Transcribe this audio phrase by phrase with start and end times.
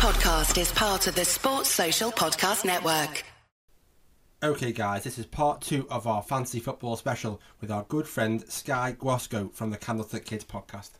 [0.00, 3.22] podcast is part of the Sports Social Podcast Network.
[4.42, 8.42] Okay, guys, this is part two of our fantasy football special with our good friend
[8.50, 10.92] Sky Guasco from the Candlestick Kids podcast.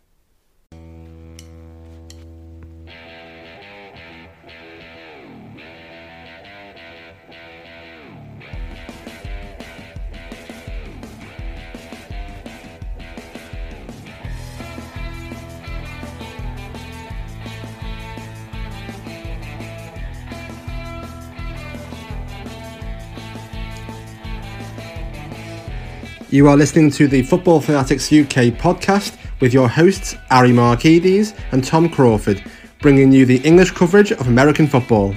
[26.33, 31.65] You are listening to the Football Fanatics UK podcast with your hosts Ari Markides and
[31.65, 32.45] Tom Crawford,
[32.81, 35.13] bringing you the English coverage of American football.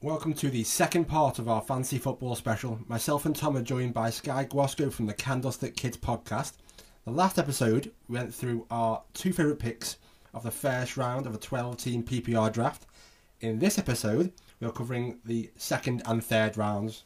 [0.00, 2.80] Welcome to the second part of our fancy football special.
[2.88, 6.54] Myself and Tom are joined by Sky Guasco from the Candlestick Kids podcast.
[7.04, 9.98] The last episode we went through our two favourite picks
[10.32, 12.86] of the first round of a 12 team PPR draft.
[13.42, 17.04] In this episode, we are covering the second and third rounds.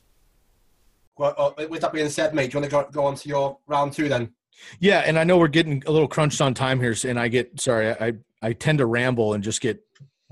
[1.19, 3.29] Well, uh, with that being said, mate, do you want to go, go on to
[3.29, 4.33] your round two then?
[4.81, 7.61] Yeah, and I know we're getting a little crunched on time here, and I get
[7.61, 9.81] sorry, I I tend to ramble and just get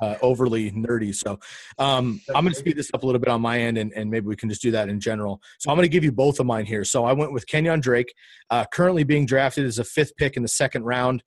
[0.00, 1.14] uh, overly nerdy.
[1.14, 1.38] So
[1.78, 4.10] um, I'm going to speed this up a little bit on my end, and, and
[4.10, 5.40] maybe we can just do that in general.
[5.58, 6.84] So I'm going to give you both of mine here.
[6.84, 8.12] So I went with Kenyon Drake,
[8.50, 11.22] uh, currently being drafted as a fifth pick in the second round.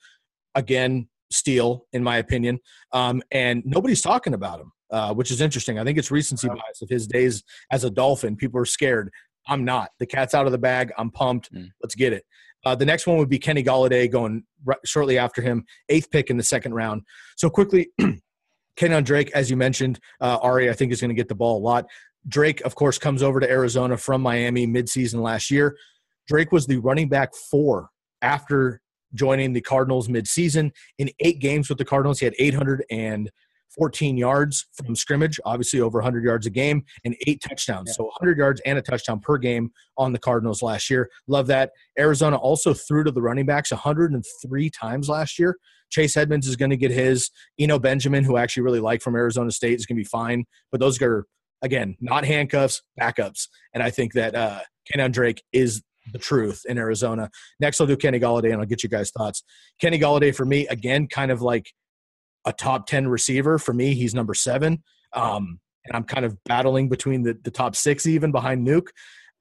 [0.55, 2.59] Again, steal in my opinion,
[2.91, 4.71] um, and nobody's talking about him.
[4.91, 5.79] Uh, which is interesting.
[5.79, 8.35] I think it's recency bias of his days as a Dolphin.
[8.35, 9.09] People are scared.
[9.47, 9.89] I'm not.
[9.99, 10.91] The cat's out of the bag.
[10.97, 11.53] I'm pumped.
[11.53, 11.69] Mm.
[11.81, 12.25] Let's get it.
[12.65, 14.43] Uh, the next one would be Kenny Golladay going
[14.85, 17.01] shortly after him, eighth pick in the second round.
[17.35, 17.89] So quickly,
[18.77, 21.57] Kenyon Drake, as you mentioned, uh, Ari, I think is going to get the ball
[21.57, 21.85] a lot.
[22.27, 25.75] Drake, of course, comes over to Arizona from Miami midseason last year.
[26.27, 27.89] Drake was the running back four
[28.21, 28.79] after
[29.13, 30.71] joining the Cardinals midseason.
[30.97, 33.29] In eight games with the Cardinals, he had 800 and
[33.77, 37.89] 14 yards from scrimmage, obviously over 100 yards a game, and eight touchdowns.
[37.89, 37.93] Yeah.
[37.93, 41.09] So 100 yards and a touchdown per game on the Cardinals last year.
[41.27, 41.71] Love that.
[41.97, 45.57] Arizona also threw to the running backs 103 times last year.
[45.89, 47.29] Chase Edmonds is going to get his.
[47.59, 50.45] Eno Benjamin, who I actually really like from Arizona State, is going to be fine.
[50.71, 51.25] But those are,
[51.61, 53.47] again, not handcuffs, backups.
[53.73, 54.61] And I think that uh,
[54.91, 57.29] Kenyon Drake is the truth in Arizona.
[57.59, 59.43] Next, I'll do Kenny Golladay, and I'll get you guys' thoughts.
[59.79, 61.71] Kenny Golladay, for me, again, kind of like–
[62.45, 63.57] a top 10 receiver.
[63.57, 64.83] For me, he's number seven.
[65.13, 68.87] Um, and I'm kind of battling between the, the top six, even behind Nuke.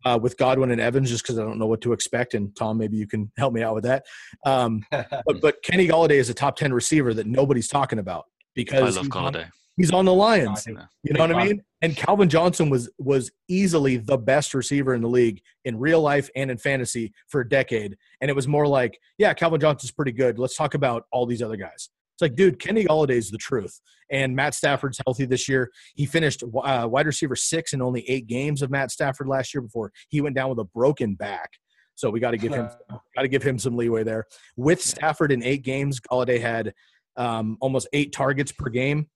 [0.05, 2.35] Uh, with Godwin and Evans, just because I don't know what to expect.
[2.35, 4.05] And Tom, maybe you can help me out with that.
[4.45, 8.25] Um, but, but Kenny Golladay is a top ten receiver that nobody's talking about
[8.57, 9.45] because Golladay.
[9.45, 10.67] On, he's on the Lions.
[10.67, 10.75] You
[11.13, 11.63] know what I mean?
[11.83, 16.29] And Calvin Johnson was was easily the best receiver in the league in real life
[16.35, 17.97] and in fantasy for a decade.
[18.21, 20.39] And it was more like, yeah, Calvin Johnson's pretty good.
[20.39, 21.91] Let's talk about all these other guys.
[22.15, 23.81] It's like, dude, Kenny Golladay is the truth.
[24.11, 25.71] And Matt Stafford's healthy this year.
[25.95, 29.63] He finished uh, wide receiver six in only eight games of Matt Stafford last year
[29.63, 31.51] before he went down with a broken back.
[31.95, 32.69] So we got to give him
[33.17, 34.27] got to give him some leeway there.
[34.57, 36.75] With Stafford in eight games, Golladay had
[37.17, 39.09] um, almost eight targets per game,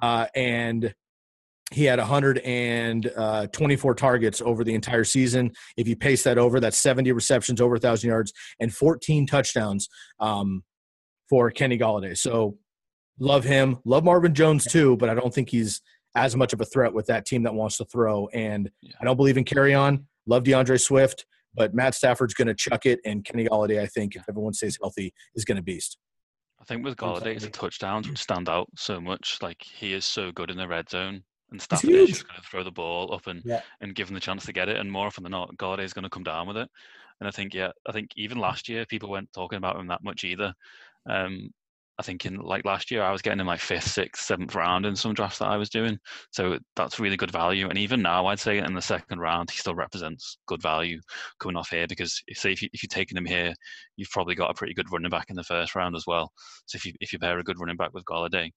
[0.00, 0.94] uh, and
[1.72, 5.52] he had 124 uh, targets over the entire season.
[5.76, 9.88] If you pace that over, that's 70 receptions, over 1,000 yards, and 14 touchdowns.
[10.20, 10.64] Um,
[11.28, 12.16] for Kenny Golladay.
[12.16, 12.58] So
[13.18, 13.78] love him.
[13.84, 15.80] Love Marvin Jones too, but I don't think he's
[16.14, 18.28] as much of a threat with that team that wants to throw.
[18.28, 18.92] And yeah.
[19.00, 20.04] I don't believe in Kerryon.
[20.26, 24.14] Love DeAndre Swift, but Matt Stafford's going to chuck it, and Kenny Golladay, I think,
[24.14, 25.98] if everyone stays healthy, is going to beast.
[26.60, 29.38] I think with Golladay, the touchdowns would stand out so much.
[29.42, 32.48] Like he is so good in the red zone, and Stafford is just going to
[32.48, 33.62] throw the ball up and yeah.
[33.80, 34.76] and give him the chance to get it.
[34.76, 36.68] And more often than not, Golladay is going to come down with it.
[37.20, 40.04] And I think, yeah, I think even last year people weren't talking about him that
[40.04, 40.54] much either.
[41.08, 41.50] Um,
[41.98, 44.86] I think in like last year, I was getting in my fifth, sixth, seventh round
[44.86, 45.98] in some drafts that I was doing.
[46.30, 47.68] So that's really good value.
[47.68, 51.00] And even now, I'd say in the second round, he still represents good value
[51.38, 53.52] coming off here because if, say if, you, if you're taking him here,
[53.96, 56.32] you've probably got a pretty good running back in the first round as well.
[56.66, 58.50] So if you if you pair a good running back with Golladay,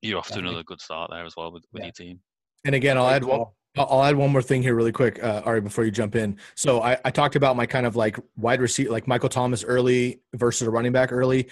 [0.00, 1.86] you're off to another good start there as well with, with yeah.
[1.86, 2.20] your team.
[2.64, 3.46] And again, I'll add one.
[3.76, 6.38] I'll add one more thing here really quick, uh, Ari, before you jump in.
[6.54, 10.20] So I, I talked about my kind of like wide receiver, like Michael Thomas early
[10.34, 11.48] versus a running back early.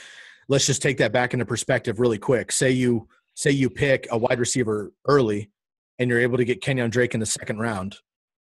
[0.49, 2.51] Let's just take that back into perspective really quick.
[2.51, 5.51] Say you say you pick a wide receiver early,
[5.99, 7.97] and you're able to get Kenyon Drake in the second round,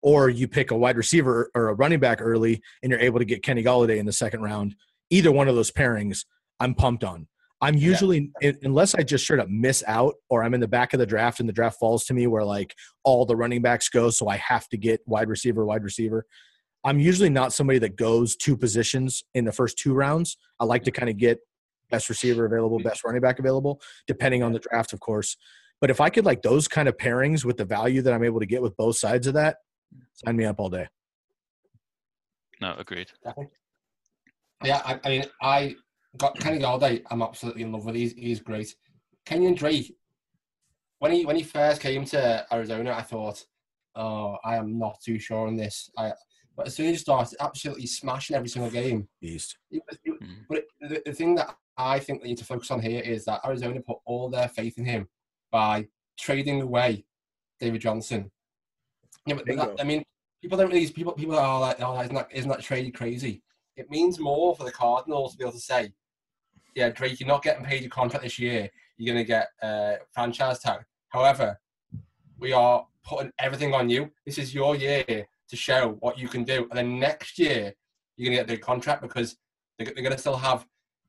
[0.03, 3.25] or you pick a wide receiver or a running back early, and you're able to
[3.25, 4.75] get Kenny Golladay in the second round.
[5.11, 6.25] Either one of those pairings,
[6.61, 7.27] I'm pumped on.
[7.61, 8.53] I'm usually yeah.
[8.63, 11.41] unless I just straight up miss out or I'm in the back of the draft
[11.41, 12.75] and the draft falls to me where like
[13.05, 16.25] all the running backs go, so I have to get wide receiver, wide receiver.
[16.85, 20.37] I'm usually not somebody that goes two positions in the first two rounds.
[20.61, 21.41] I like to kind of get
[21.91, 25.37] best receiver available, best running back available, depending on the draft, of course.
[25.81, 28.41] But if I could like those kind of pairings with the value that I'm able
[28.41, 29.57] to get with both sides of that,
[30.13, 30.87] sign me up all day.
[32.61, 33.11] No, agreed.
[33.25, 33.53] Definitely.
[34.65, 35.77] Yeah, I, I mean, I
[36.17, 37.03] got Kenny Golladay.
[37.11, 37.95] I'm absolutely in love with.
[37.95, 38.75] He's he's great.
[39.27, 39.95] Kenyon Drake.
[41.01, 43.45] When he when he first came to Arizona, I thought,
[43.95, 45.91] oh, I am not too sure on this.
[45.97, 46.13] I
[46.57, 49.57] but as soon as he started absolutely smashing every single game, beast.
[49.73, 49.81] Mm.
[50.49, 53.43] But the, the thing that I think they need to focus on here is that
[53.45, 55.09] Arizona put all their faith in him
[55.53, 55.87] by
[56.19, 57.05] trading away
[57.61, 58.33] David Johnson.
[59.25, 60.03] Yeah, but that, I mean,
[60.43, 63.43] people don't really people people are like, oh, isn't that isn't that trade crazy?
[63.79, 65.93] It means more for the Cardinals to be able to say,
[66.75, 68.69] yeah, Drake, you're not getting paid your contract this year.
[68.97, 70.81] You're going to get a uh, franchise tag.
[71.11, 71.59] However,
[72.39, 74.11] we are putting everything on you.
[74.27, 76.67] This is your year to show what you can do.
[76.71, 77.73] And then next year,
[78.17, 79.37] you're going to get the contract because
[79.79, 80.67] they're, they're going to still have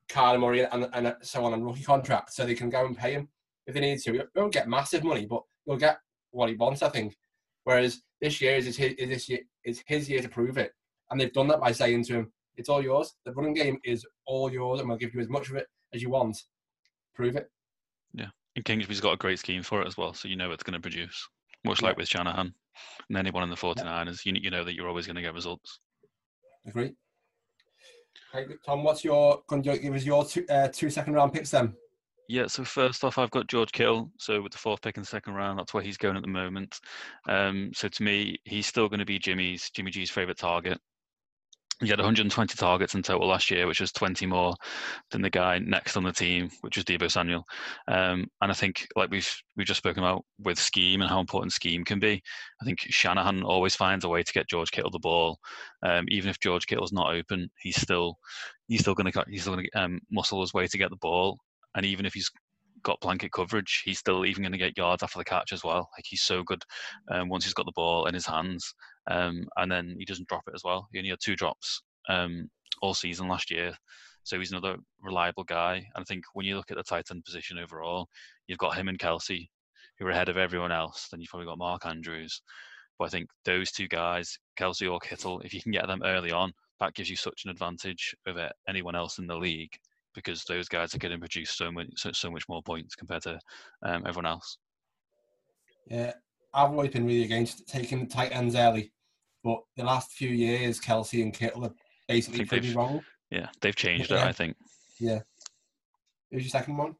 [0.07, 3.13] Kyler Murray and, and so on on rookie contract, so they can go and pay
[3.13, 3.29] him
[3.65, 4.13] if they need to.
[4.13, 5.97] You won't get massive money, but you'll get
[6.31, 7.15] what he wants, I think.
[7.63, 10.71] Whereas this year is his, is this year is his year to prove it,
[11.09, 13.15] and they've done that by saying to him, "It's all yours.
[13.25, 16.01] The running game is all yours, and we'll give you as much of it as
[16.01, 16.43] you want.
[17.15, 17.49] Prove it."
[18.13, 20.63] Yeah, and Kingsbury's got a great scheme for it as well, so you know it's
[20.63, 21.27] going to produce.
[21.65, 21.89] Much yeah.
[21.89, 22.53] like with Shanahan
[23.09, 25.79] and anyone in the 49ers, you, you know that you're always going to get results.
[26.65, 26.93] Agree.
[28.33, 31.51] Okay, Tom, what's your, can you give us your two, uh, two second round picks
[31.51, 31.73] then?
[32.27, 34.11] Yeah, so first off, I've got George Kittle.
[34.19, 36.27] So with the fourth pick in the second round, that's where he's going at the
[36.27, 36.79] moment.
[37.27, 40.79] Um, so to me, he's still going to be Jimmy's Jimmy G's favorite target.
[41.81, 44.53] He had 120 targets in total last year, which was 20 more
[45.11, 47.45] than the guy next on the team, which was Deebo Samuel.
[47.87, 51.53] Um, and I think, like we've we've just spoken about with scheme and how important
[51.53, 52.21] scheme can be,
[52.61, 55.39] I think Shanahan always finds a way to get George Kittle the ball.
[55.81, 58.17] Um, even if George Kittle's not open, he's still
[58.67, 60.97] he's still going to he's still going to um, muscle his way to get the
[60.97, 61.37] ball.
[61.75, 62.29] And even if he's
[62.83, 65.89] got blanket coverage, he's still even going to get yards after the catch as well.
[65.97, 66.63] Like he's so good
[67.11, 68.73] um, once he's got the ball in his hands,
[69.09, 70.87] um, and then he doesn't drop it as well.
[70.91, 72.49] He only had two drops um,
[72.81, 73.73] all season last year,
[74.23, 75.75] so he's another reliable guy.
[75.95, 78.07] And I think when you look at the tight end position overall,
[78.47, 79.49] you've got him and Kelce,
[79.97, 81.07] who are ahead of everyone else.
[81.09, 82.41] Then you've probably got Mark Andrews.
[82.97, 86.31] But I think those two guys, Kelce or Kittle, if you can get them early
[86.31, 89.71] on, that gives you such an advantage over anyone else in the league
[90.15, 93.21] because those guys are going to produce so much so, so much more points compared
[93.23, 93.39] to
[93.83, 94.57] um, everyone else.
[95.87, 96.13] Yeah,
[96.53, 98.91] I've always been really against taking tight ends early,
[99.43, 101.73] but the last few years, Kelce and Kittle have
[102.07, 103.01] basically pretty wrong.
[103.31, 104.25] Yeah, they've changed yeah.
[104.25, 104.27] it.
[104.27, 104.55] I think.
[104.99, 105.19] Yeah.
[106.31, 106.95] Who's your second one?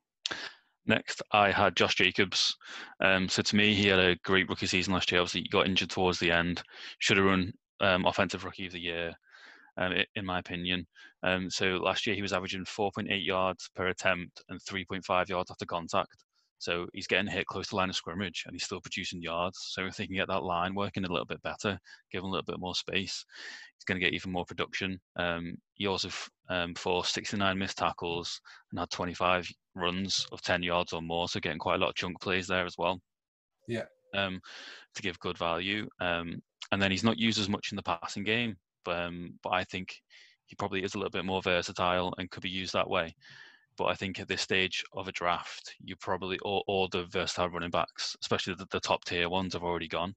[0.85, 2.55] Next, I had Josh Jacobs.
[2.99, 5.21] Um, so to me, he had a great rookie season last year.
[5.21, 6.63] Obviously, he got injured towards the end.
[6.97, 9.13] Should have run um, offensive rookie of the year
[9.79, 10.85] um, in my opinion.
[11.23, 15.65] Um, so last year he was averaging 4.8 yards per attempt and 3.5 yards after
[15.65, 16.23] contact.
[16.59, 19.59] So he's getting hit close to line of scrimmage and he's still producing yards.
[19.71, 21.79] So if they can get that line working a little bit better,
[22.11, 23.25] give him a little bit more space,
[23.75, 24.99] he's going to get even more production.
[25.15, 26.09] Um, he also
[26.49, 28.39] um, forced 69 missed tackles
[28.71, 31.27] and had 25 runs of 10 yards or more.
[31.27, 32.99] So getting quite a lot of chunk plays there as well.
[33.67, 33.85] Yeah.
[34.13, 34.39] Um,
[34.95, 35.87] to give good value.
[35.99, 36.41] Um,
[36.71, 38.55] and then he's not used as much in the passing game
[38.89, 39.95] um, but I think
[40.45, 43.15] he probably is a little bit more versatile and could be used that way.
[43.79, 47.49] But I think at this stage of a draft, you probably all, all the versatile
[47.49, 50.13] running backs, especially the, the top tier ones, have already gone.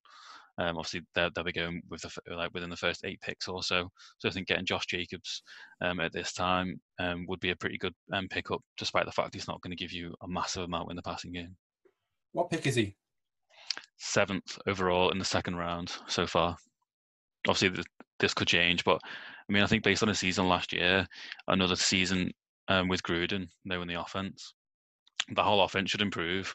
[0.59, 3.63] Um, obviously, they'll, they'll be going with the, like within the first eight picks or
[3.63, 3.89] so.
[4.19, 5.45] So I think getting Josh Jacobs
[5.81, 9.33] um, at this time um, would be a pretty good um, pickup, despite the fact
[9.33, 11.57] he's not going to give you a massive amount in the passing game.
[12.33, 12.97] What pick is he?
[13.97, 16.57] Seventh overall in the second round so far.
[17.47, 17.81] Obviously,
[18.19, 18.83] this could change.
[18.83, 21.07] But I mean, I think based on the season last year,
[21.47, 22.33] another season
[22.69, 24.55] um, with Gruden knowing the offense,
[25.35, 26.55] the whole offense should improve.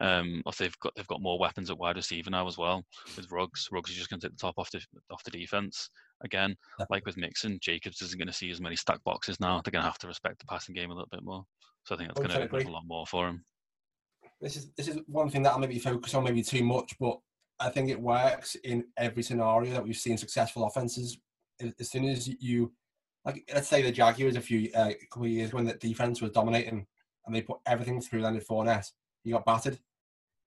[0.00, 0.06] Mm-hmm.
[0.06, 2.84] Um, if they've got they've got more weapons at wide receiver now as well
[3.16, 3.68] with Ruggs.
[3.70, 5.90] Ruggs is just going to take the top off the off the defense
[6.24, 6.56] again.
[6.90, 9.60] Like with Mixon, Jacobs isn't going to see as many stack boxes now.
[9.62, 11.44] They're going to have to respect the passing game a little bit more.
[11.84, 13.44] So I think that's going to open a lot more for him.
[14.40, 17.18] This is this is one thing that I maybe focus on maybe too much, but
[17.58, 21.18] I think it works in every scenario that we've seen successful offenses.
[21.80, 22.72] As soon as you,
[23.26, 26.22] like, let's say the Jaguars a few uh, a couple of years when the defense
[26.22, 26.86] was dominating
[27.26, 28.92] and they put everything through Leonard Fournette,
[29.24, 29.78] you got battered.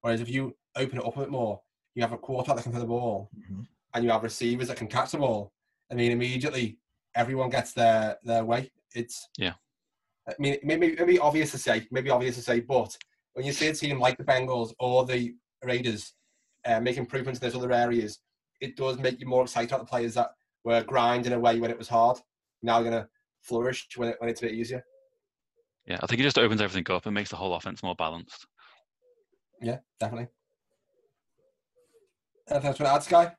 [0.02, 1.62] Whereas if you open it up a bit more,
[1.94, 3.64] you have a quarterback that can throw the ball, mm-hmm.
[3.94, 5.52] and you have receivers that can catch the ball.
[5.92, 6.78] I mean, immediately
[7.16, 8.72] everyone gets their their way.
[8.96, 9.54] It's yeah.
[10.28, 12.98] I mean, maybe maybe obvious to say, maybe obvious to say, but
[13.34, 16.14] when you see a team like the Bengals or the Raiders
[16.66, 18.20] uh, make improvements in those other areas,
[18.62, 20.30] it does make you more excited about the players that
[20.64, 22.18] were grinding away when it was hard.
[22.62, 23.08] Now going to
[23.42, 24.84] flourish when, it, when it's a bit easier.
[25.86, 28.46] Yeah, I think it just opens everything up and makes the whole offense more balanced.
[29.62, 30.28] Yeah, definitely.
[32.50, 33.32] Anything else to add, Sky?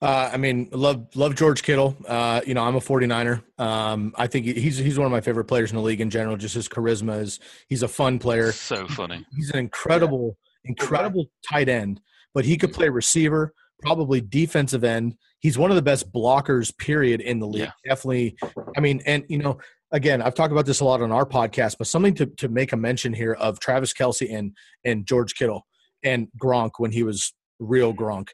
[0.00, 1.96] Uh, I mean, love love George Kittle.
[2.06, 3.42] Uh, you know, I'm a 49er.
[3.58, 6.36] Um, I think he's he's one of my favorite players in the league in general.
[6.36, 8.52] Just his charisma is he's a fun player.
[8.52, 9.24] So funny.
[9.34, 10.70] He's an incredible, yeah.
[10.70, 12.00] incredible tight end.
[12.34, 15.16] But he could play receiver, probably defensive end.
[15.42, 17.62] He's one of the best blockers, period, in the league.
[17.62, 17.72] Yeah.
[17.84, 18.36] Definitely.
[18.76, 19.58] I mean, and you know,
[19.90, 22.72] again, I've talked about this a lot on our podcast, but something to to make
[22.72, 25.66] a mention here of Travis Kelce and and George Kittle
[26.04, 28.28] and Gronk when he was real Gronk.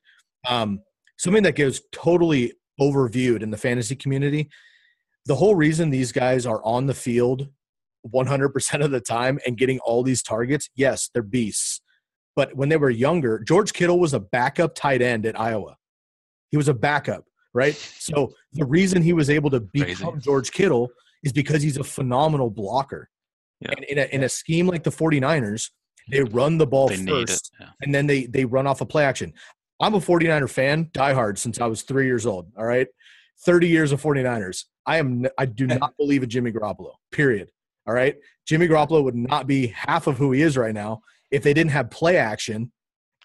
[0.49, 0.81] Um,
[1.19, 4.49] something that goes totally overviewed in the fantasy community.
[5.27, 7.49] The whole reason these guys are on the field
[8.07, 11.81] 100% of the time and getting all these targets, yes, they're beasts.
[12.37, 15.77] But when they were younger, George Kittle was a backup tight end at Iowa.
[16.51, 17.25] He was a backup,
[17.55, 17.75] right?
[17.75, 20.21] So the reason he was able to become Crazy.
[20.21, 20.91] George Kittle
[21.23, 23.09] is because he's a phenomenal blocker.
[23.61, 23.73] Yeah.
[23.77, 25.71] And in a, in a scheme like the 49ers,
[26.11, 27.69] they run the ball they first yeah.
[27.83, 29.33] and then they, they run off a play action.
[29.81, 32.51] I'm a 49er fan, diehard since I was three years old.
[32.57, 32.89] All right.
[33.45, 34.65] 30 years of 49ers.
[34.87, 36.93] I am I do not believe in Jimmy Garoppolo.
[37.13, 37.51] Period.
[37.87, 38.17] All right.
[38.47, 41.71] Jimmy Garoppolo would not be half of who he is right now if they didn't
[41.73, 42.73] have play action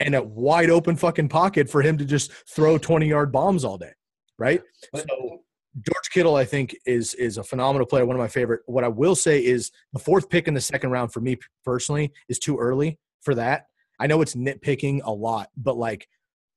[0.04, 3.78] and a wide open fucking pocket for him to just throw 20 yard bombs all
[3.78, 3.92] day.
[4.38, 4.62] Right.
[4.96, 5.44] So
[5.76, 8.06] George Kittle, I think, is is a phenomenal player.
[8.06, 8.62] One of my favorite.
[8.66, 12.12] What I will say is the fourth pick in the second round for me personally
[12.30, 13.68] is too early for that.
[14.00, 16.08] I know it's nitpicking a lot, but like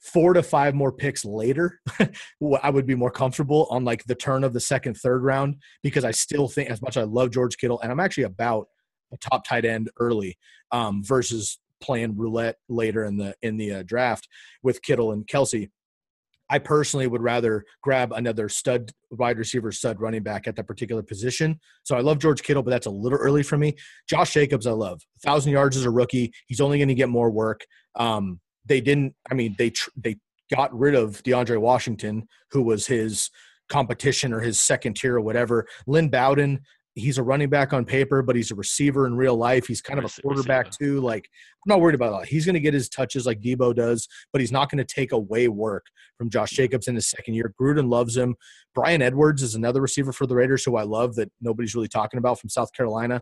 [0.01, 1.81] four to five more picks later,
[2.63, 6.05] I would be more comfortable on like the turn of the second, third round because
[6.05, 8.69] I still think, as much as I love George Kittle, and I'm actually about
[9.13, 10.37] a top tight end early
[10.73, 14.29] um, versus playing roulette later in the in the uh, draft
[14.63, 15.71] with Kittle and Kelce.
[16.49, 21.03] I personally would rather grab another stud wide receiver, stud running back at that particular
[21.03, 21.59] position.
[21.83, 23.75] So I love George Kittle, but that's a little early for me.
[24.09, 25.03] Josh Jacobs, I love.
[25.25, 26.33] Thousand yards as a rookie.
[26.47, 27.67] He's only going to get more work.
[27.97, 29.15] Um, they didn't.
[29.31, 30.19] I mean, they tr- they
[30.55, 33.31] got rid of DeAndre Washington, who was his
[33.69, 35.67] competition or his second tier or whatever.
[35.87, 36.61] Lynn Bowden,
[36.97, 39.67] he's a running back on paper, but he's a receiver in real life.
[39.67, 41.01] He's kind of a quarterback too.
[41.01, 42.29] Like I'm not worried about that.
[42.29, 45.13] He's going to get his touches like Deebo does, but he's not going to take
[45.13, 45.85] away work
[46.17, 47.55] from Josh Jacobs in his second year.
[47.61, 48.35] Gruden loves him.
[48.75, 52.19] Bryan Edwards is another receiver for the Raiders who I love that nobody's really talking
[52.19, 53.21] about from South Carolina.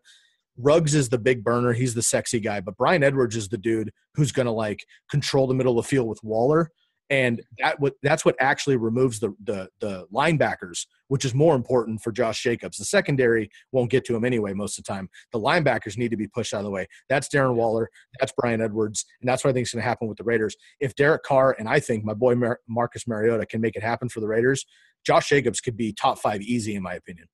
[0.57, 1.73] Ruggs is the big burner.
[1.73, 5.49] He's the sexy guy, but Bryan Edwards is the dude who's going to like control
[5.49, 6.71] the middle of the field with Waller.
[7.11, 12.01] And that what that's what actually removes the, the the linebackers, which is more important
[12.01, 12.79] for Josh Jacobs.
[12.79, 15.11] The secondary won't get to him anyway most of the time.
[15.33, 16.87] The linebackers need to be pushed out of the way.
[17.11, 17.91] That's Darren Waller.
[18.19, 20.57] That's Bryan Edwards, and that's what I think is going to happen with the Raiders.
[20.81, 24.09] If Derek Carr and I think my boy Mar- Marcus Mariota can make it happen
[24.09, 24.65] for the Raiders,
[25.05, 27.29] Josh Jacobs could be top five easy in my opinion.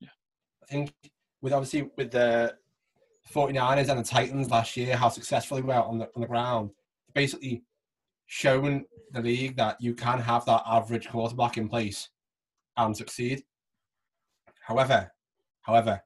[0.00, 0.10] Yeah,
[0.62, 0.92] I think
[1.40, 2.56] with obviously with the
[3.32, 6.70] 49ers and the Titans last year, how successful they were on the on the ground,
[7.14, 7.62] basically
[8.28, 12.10] showing the league that you can have that average quarterback in place
[12.76, 13.42] and succeed.
[14.60, 15.10] However,
[15.62, 16.02] however,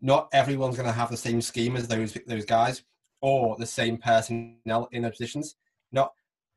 [0.00, 2.82] not everyone's going to have the same scheme as those those guys
[3.20, 5.56] or the same personnel in their positions.
[5.92, 6.12] Not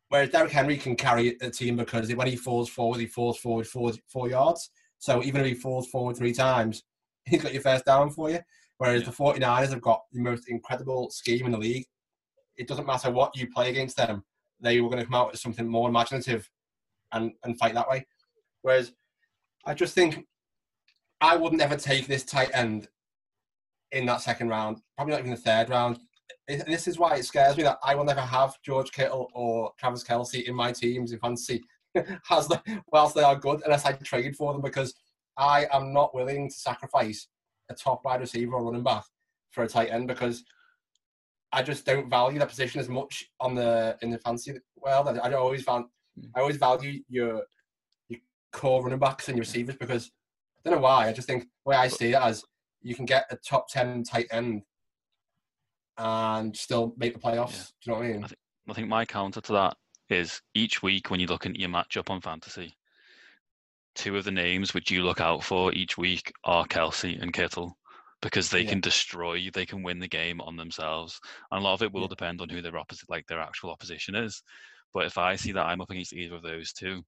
[0.10, 3.68] whereas Derrick Henry can carry a team because when he falls forward, he falls forward
[3.68, 4.70] four, four yards.
[5.00, 6.84] So even if he falls forward three times,
[7.26, 8.40] he's got your first down for you.
[8.78, 9.10] Whereas yeah.
[9.10, 11.86] the 49ers have got the most incredible scheme in the league.
[12.56, 14.24] It doesn't matter what you play against them,
[14.60, 16.50] they were going to come out with something more imaginative
[17.12, 18.06] and, and fight that way.
[18.62, 18.92] Whereas
[19.66, 20.26] I just think
[21.22, 22.88] I wouldn't ever take this tight end
[23.92, 26.00] in that second round, probably not even the third round.
[26.48, 30.04] This is why it scares me that I will never have George Kittle or Travis
[30.04, 31.64] Kelce in my teams in fantasy,
[31.96, 32.62] as the,
[32.92, 34.94] whilst they are good, unless I trade for them because
[35.38, 37.28] I am not willing to sacrifice
[37.70, 39.04] a top wide receiver or running back
[39.52, 40.44] for a tight end because
[41.52, 45.08] I just don't value that position as much on the in the fancy world.
[45.08, 45.86] I, I always found
[46.20, 46.28] hmm.
[46.36, 47.44] I always value your
[48.10, 48.20] your
[48.52, 50.12] core running backs and your receivers because
[50.60, 51.08] I don't know why.
[51.08, 52.44] I just think the way I see it as
[52.82, 54.64] you can get a top ten tight end
[55.98, 57.52] and still make the playoffs.
[57.52, 57.64] Yeah.
[57.64, 58.24] Do you know what I mean?
[58.24, 58.40] I think,
[58.70, 59.78] I think my counter to that
[60.10, 62.76] is each week when you look at your matchup on fantasy,
[63.96, 67.77] two of the names which you look out for each week are Kelce and Kittle
[68.22, 68.70] because they yeah.
[68.70, 71.20] can destroy, they can win the game on themselves.
[71.52, 72.08] And a lot of it will yeah.
[72.08, 74.42] depend on who their opposite, like their actual opposition is.
[74.94, 77.04] But if I see that I'm up against either of those two,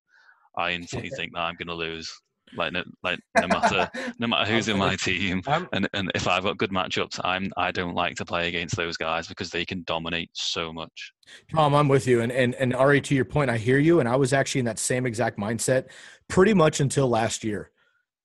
[0.57, 2.11] I instantly think that I'm going to lose.
[2.57, 3.87] Like no, like no matter
[4.17, 7.71] no matter who's in my team, and and if I've got good matchups, I'm I
[7.71, 11.11] don't like to play against those guys because they can dominate so much.
[11.53, 14.09] Tom, I'm with you, and and and Ari, to your point, I hear you, and
[14.09, 15.89] I was actually in that same exact mindset
[16.27, 17.69] pretty much until last year,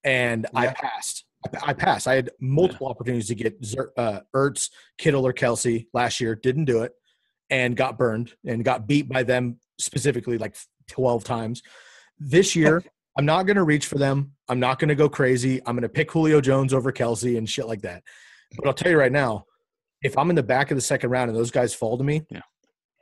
[0.04, 0.60] and yeah.
[0.60, 1.26] I passed.
[1.44, 2.06] I, I pass.
[2.06, 2.90] I had multiple yeah.
[2.90, 3.56] opportunities to get
[3.96, 6.34] uh, Ertz, Kittle, or Kelce last year.
[6.34, 6.92] Didn't do it,
[7.50, 10.56] and got burned and got beat by them specifically like
[10.88, 11.62] twelve times.
[12.18, 12.82] This year,
[13.18, 14.32] I'm not going to reach for them.
[14.48, 15.60] I'm not going to go crazy.
[15.66, 18.02] I'm going to pick Julio Jones over Kelce and shit like that.
[18.56, 19.46] But I'll tell you right now,
[20.02, 22.22] if I'm in the back of the second round and those guys fall to me,
[22.30, 22.40] yeah,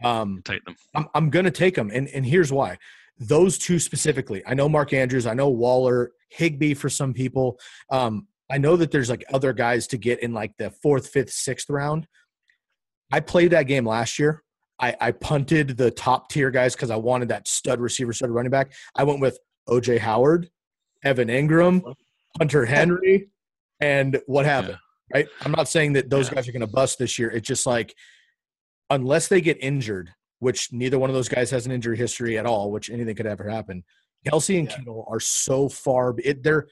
[0.04, 0.76] um, take them.
[0.94, 2.78] I'm, I'm going to take them, and and here's why.
[3.18, 7.58] Those two specifically, I know Mark Andrews, I know Waller, Higbee for some people.
[7.90, 11.30] Um, I know that there's like other guys to get in like the fourth, fifth,
[11.32, 12.06] sixth round.
[13.10, 14.42] I played that game last year.
[14.78, 18.50] I, I punted the top tier guys because I wanted that stud receiver, stud running
[18.50, 18.72] back.
[18.94, 19.38] I went with
[19.70, 20.50] OJ Howard,
[21.02, 21.94] Evan Engram,
[22.38, 23.30] Hunter Henry,
[23.80, 24.78] and what happened?
[25.14, 25.16] Yeah.
[25.16, 25.28] Right.
[25.40, 26.34] I'm not saying that those yeah.
[26.34, 27.30] guys are going to bust this year.
[27.30, 27.94] It's just like
[28.90, 32.44] unless they get injured, which neither one of those guys has an injury history at
[32.44, 33.82] all, which anything could ever happen.
[34.26, 34.76] Kelce and yeah.
[34.76, 36.14] Kittle are so far.
[36.22, 36.66] It, they're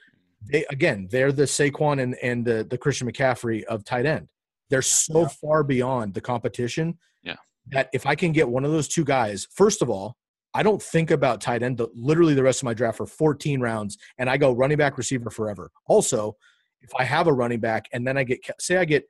[0.49, 1.07] they again.
[1.11, 4.27] They're the Saquon and and the the Christian McCaffrey of tight end.
[4.69, 6.97] They're so far beyond the competition.
[7.23, 7.35] Yeah.
[7.67, 10.15] That if I can get one of those two guys, first of all,
[10.53, 13.61] I don't think about tight end the, literally the rest of my draft for 14
[13.61, 15.71] rounds, and I go running back, receiver forever.
[15.87, 16.35] Also,
[16.81, 19.03] if I have a running back and then I get, say, I get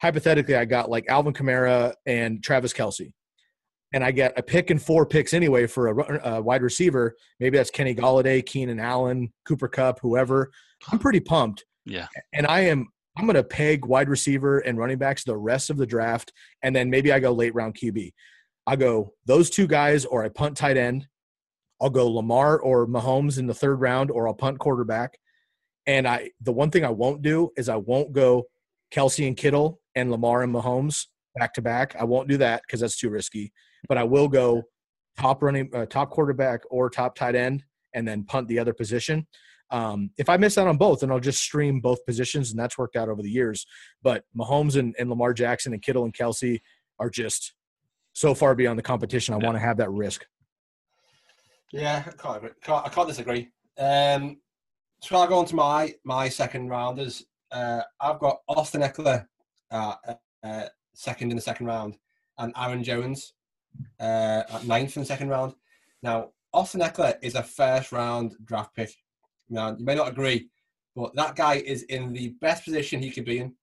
[0.00, 3.12] hypothetically, I got like Alvin Kamara and Travis Kelce,
[3.92, 7.16] and I get a pick and four picks anyway for a, a wide receiver.
[7.40, 10.50] Maybe that's Kenny Golladay, Keenan Allen, Cooper Kupp, whoever.
[10.90, 11.64] I'm pretty pumped.
[11.84, 12.88] Yeah, and I am.
[13.18, 16.76] I'm going to peg wide receiver and running backs the rest of the draft, and
[16.76, 18.12] then maybe I go late round QB.
[18.66, 21.06] I go those two guys, or I punt tight end.
[21.80, 25.18] I'll go Lamar or Mahomes in the third round, or I'll punt quarterback.
[25.86, 28.44] And I, the one thing I won't do is I won't go
[28.92, 31.94] Kelce and Kittle and Lamar and Mahomes back to back.
[31.98, 33.52] I won't do that because that's too risky.
[33.88, 34.62] But I will go
[35.18, 37.64] top running, uh, top quarterback or top tight end,
[37.94, 39.26] and then punt the other position.
[39.70, 42.78] Um, if I miss out on both, then I'll just stream both positions, and that's
[42.78, 43.66] worked out over the years.
[44.02, 46.60] But Mahomes and, and Lamar Jackson and Kittle and Kelce
[46.98, 47.54] are just
[48.12, 49.34] so far beyond the competition.
[49.34, 49.46] I yeah.
[49.46, 50.24] want to have that risk.
[51.72, 53.48] Yeah, I can't, I can't disagree.
[53.78, 54.38] Um,
[55.00, 57.24] so I'll go on to my my second rounders.
[57.50, 59.26] Uh, I've got Austin Ekeler
[59.70, 59.94] uh,
[60.42, 61.96] uh, second in the second round,
[62.38, 63.34] and Aaron Jones
[64.00, 65.54] uh, at ninth in the second round.
[66.02, 68.94] Now, Austin Ekeler is a first round draft pick.
[69.48, 70.48] Now, you may not agree,
[70.94, 73.54] but that guy is in the best position he could be in.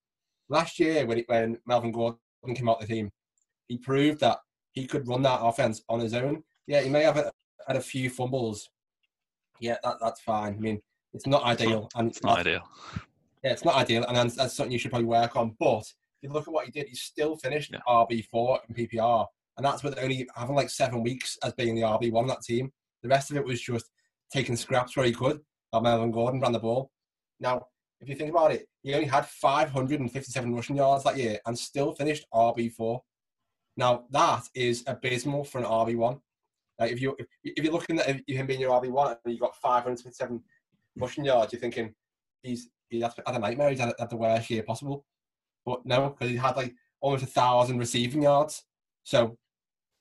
[0.50, 2.20] Last year, when, when Melvin Gordon
[2.54, 3.12] came out the team,
[3.68, 4.40] he proved that
[4.72, 6.44] he could run that offense on his own.
[6.68, 7.32] Yeah, he may have a,
[7.68, 8.70] had a few fumbles.
[9.60, 10.54] Yeah, that, that's fine.
[10.54, 10.82] I mean,
[11.14, 11.90] it's not ideal.
[11.96, 12.62] And it's not ideal.
[13.44, 15.56] Yeah, it's not ideal, and that's, that's, something you should probably work on.
[15.60, 15.84] But
[16.22, 17.80] if you look at what he did, he still finished yeah.
[17.88, 21.82] RB four in PPR, and that's with only having like seven weeks as being the
[21.82, 22.72] RB one that team.
[23.02, 23.90] The rest of it was just
[24.32, 25.42] taking scraps where he could.
[25.74, 26.92] Melvin Gordon ran the ball.
[27.40, 27.68] Now,
[28.00, 31.94] if you think about it, he only had 557 rushing yards that year and still
[31.94, 33.02] finished RB four.
[33.78, 36.20] Now that is abysmal for an RB one.
[36.80, 39.56] Like if you if, you're looking at him being your RB one and you've got
[39.56, 40.42] 557
[40.98, 41.94] rushing yards, you're thinking
[42.42, 43.70] he's he had a nightmare.
[43.70, 45.06] He's had, had the worst year possible.
[45.66, 48.64] But no, because he had like almost a thousand receiving yards.
[49.04, 49.38] So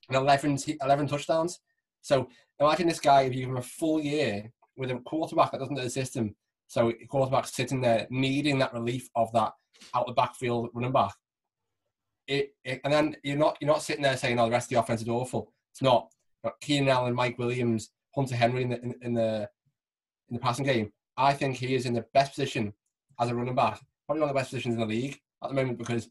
[0.09, 1.61] and 11, 11 touchdowns.
[2.01, 5.59] So imagine this guy if you give him a full year with a quarterback that
[5.59, 6.35] doesn't know the system.
[6.67, 9.53] So quarterback sitting there needing that relief of that
[9.95, 11.13] out the backfield running back
[12.27, 14.71] it, it, and then you're not you're not sitting there saying, "Oh, the rest of
[14.71, 16.09] the offense is awful." It's not.
[16.61, 19.49] Keenan Allen, Mike Williams, Hunter Henry in the in, in, the
[20.29, 20.93] in the passing game.
[21.17, 22.73] I think he is in the best position
[23.21, 25.55] as a running back, probably one of the best positions in the league at the
[25.55, 26.09] moment because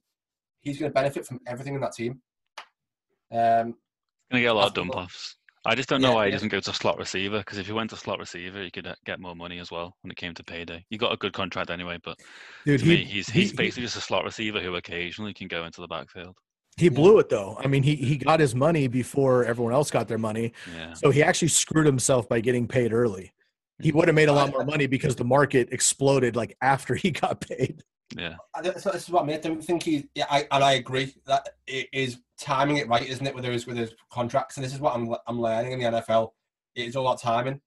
[0.62, 2.22] he's going to benefit from everything in that team.
[3.32, 3.76] Um,
[4.32, 5.38] going to get a lot of dump offs.
[5.64, 6.36] I just don't know yeah, why he yeah.
[6.36, 8.96] doesn't go to slot receiver because if he went to slot receiver, he could uh,
[9.06, 10.84] get more money as well when it came to payday.
[10.90, 12.18] He got a good contract anyway, but
[12.66, 15.48] Dude, he, me, he's he's he, basically he, just a slot receiver who occasionally can
[15.48, 16.36] go into the backfield.
[16.78, 17.58] He blew it though.
[17.60, 20.54] I mean, he he got his money before everyone else got their money.
[20.76, 20.94] Yeah.
[20.94, 23.32] So he actually screwed himself by getting paid early.
[23.80, 27.12] He would have made a lot more money because the market exploded like after he
[27.12, 27.84] got paid.
[28.18, 28.36] Yeah.
[28.78, 29.36] So this is what I mean.
[29.36, 30.10] I don't think he.
[30.16, 33.68] Yeah, I and I agree that it is timing it right, isn't it, with his
[33.68, 34.58] with his contracts?
[34.58, 36.32] And this is what I'm I'm learning in the NFL.
[36.76, 37.62] It is all about timing.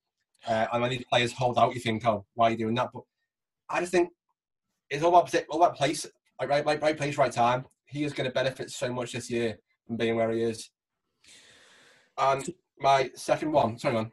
[0.46, 2.90] Uh, and when these players hold out, you think, oh, why are you doing that?
[2.92, 3.02] But
[3.70, 4.10] I just think
[4.90, 6.06] it's all about all about place,
[6.40, 7.64] right, right, right place, right time.
[7.86, 10.70] He is going to benefit so much this year from being where he is.
[12.18, 14.12] And my second one, sorry, man.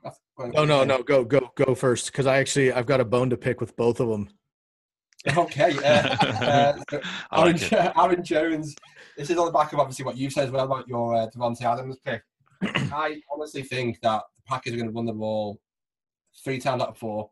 [0.54, 1.04] No, no, no.
[1.04, 4.00] Go, go, go first, because I actually I've got a bone to pick with both
[4.00, 4.30] of them.
[5.38, 6.82] Okay, uh, uh,
[7.32, 8.76] Aaron, like Aaron, Jones.
[9.21, 11.27] This is on the back of obviously what you said as well about your uh,
[11.27, 12.23] Davante Adams pick.
[12.63, 15.60] I honestly think that the Packers are going to run the ball
[16.43, 17.29] three times out of four,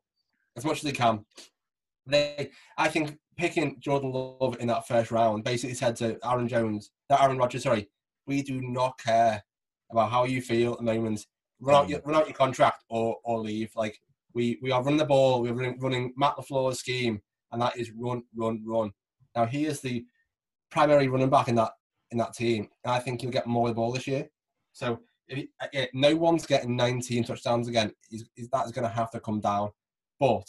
[0.55, 1.25] as much as they can.
[2.05, 6.91] They, I think picking Jordan Love in that first round basically said to Aaron Jones,
[7.09, 7.89] that Aaron Rodgers, sorry,
[8.27, 9.43] we do not care
[9.89, 11.25] about how you feel at the moment.
[11.59, 13.71] Run out your, run out your contract or, or leave.
[13.75, 13.99] Like
[14.35, 15.41] we, we are running the ball.
[15.41, 17.19] We're running, running Matt LaFleur's scheme,
[17.51, 18.91] and that is run, run, run.
[19.35, 20.05] Now he is the
[20.69, 21.71] primary running back in that
[22.11, 24.27] in that team, and I think he'll get more of the ball this year.
[24.73, 28.87] So if, if uh, no one's getting 19 touchdowns again, he's, he's, that is going
[28.87, 29.69] to have to come down.
[30.19, 30.43] But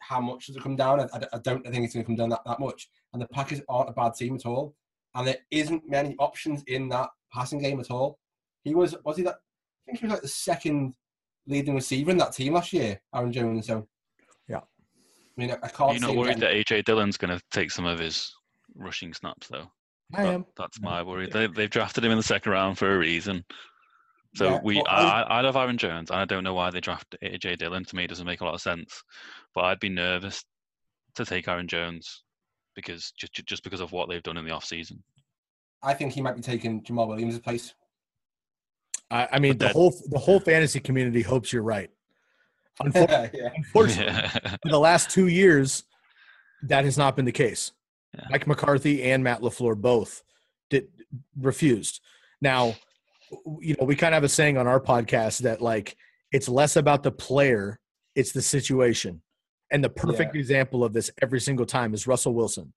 [0.00, 1.00] how much does it come down?
[1.00, 2.88] I, I don't think it's going to come down that, that much.
[3.12, 4.74] And the Packers aren't a bad team at all.
[5.14, 8.18] And there isn't many options in that passing game at all.
[8.64, 9.36] He was, was he that?
[9.36, 10.94] I think he was like the second
[11.46, 13.68] leading receiver in that team last year, Aaron Jones.
[13.68, 13.86] So,
[14.48, 14.58] yeah.
[14.58, 15.92] I mean, I, I can't.
[15.98, 18.34] You're not worried that AJ Dillon's going to take some of his
[18.74, 19.70] rushing snaps, though.
[20.14, 20.46] I that, am.
[20.56, 21.28] That's my worry.
[21.28, 23.44] They, they've drafted him in the second round for a reason.
[24.34, 26.80] So yeah, we, well, I, I love Aaron Jones, and I don't know why they
[26.80, 27.84] drafted AJ Dillon.
[27.84, 29.02] To me, it doesn't make a lot of sense.
[29.54, 30.44] But I'd be nervous
[31.14, 32.22] to take Aaron Jones
[32.74, 35.02] because just just because of what they've done in the off season.
[35.82, 37.74] I think he might be taking Jamaal Williams' place.
[39.10, 41.90] I, I mean, the whole the whole fantasy community hopes you're right.
[42.80, 43.48] Unfortunately, yeah.
[43.56, 44.28] unfortunately yeah.
[44.62, 45.84] for the last two years,
[46.64, 47.72] that has not been the case.
[48.16, 48.24] Yeah.
[48.30, 50.22] Mike McCarthy and Matt LaFleur both
[50.70, 50.88] did
[51.38, 52.00] refused.
[52.40, 52.74] Now,
[53.60, 55.96] you know, we kind of have a saying on our podcast that like
[56.32, 57.78] it's less about the player,
[58.14, 59.22] it's the situation.
[59.72, 60.40] And the perfect yeah.
[60.40, 62.72] example of this every single time is Russell Wilson.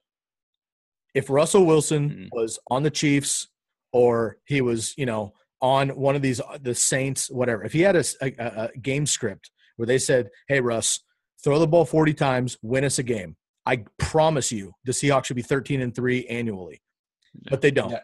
[1.14, 2.28] If Russell Wilson mm-hmm.
[2.32, 3.48] was on the Chiefs
[3.92, 7.64] or he was, you know, on one of these the Saints, whatever.
[7.64, 11.02] If he had a, a, a game script where they said, "Hey Russ,
[11.44, 13.36] throw the ball 40 times, win us a game,"
[13.70, 16.82] I promise you, the Seahawks should be 13 and three annually,
[17.52, 17.92] but they don't.
[17.92, 18.00] Yeah.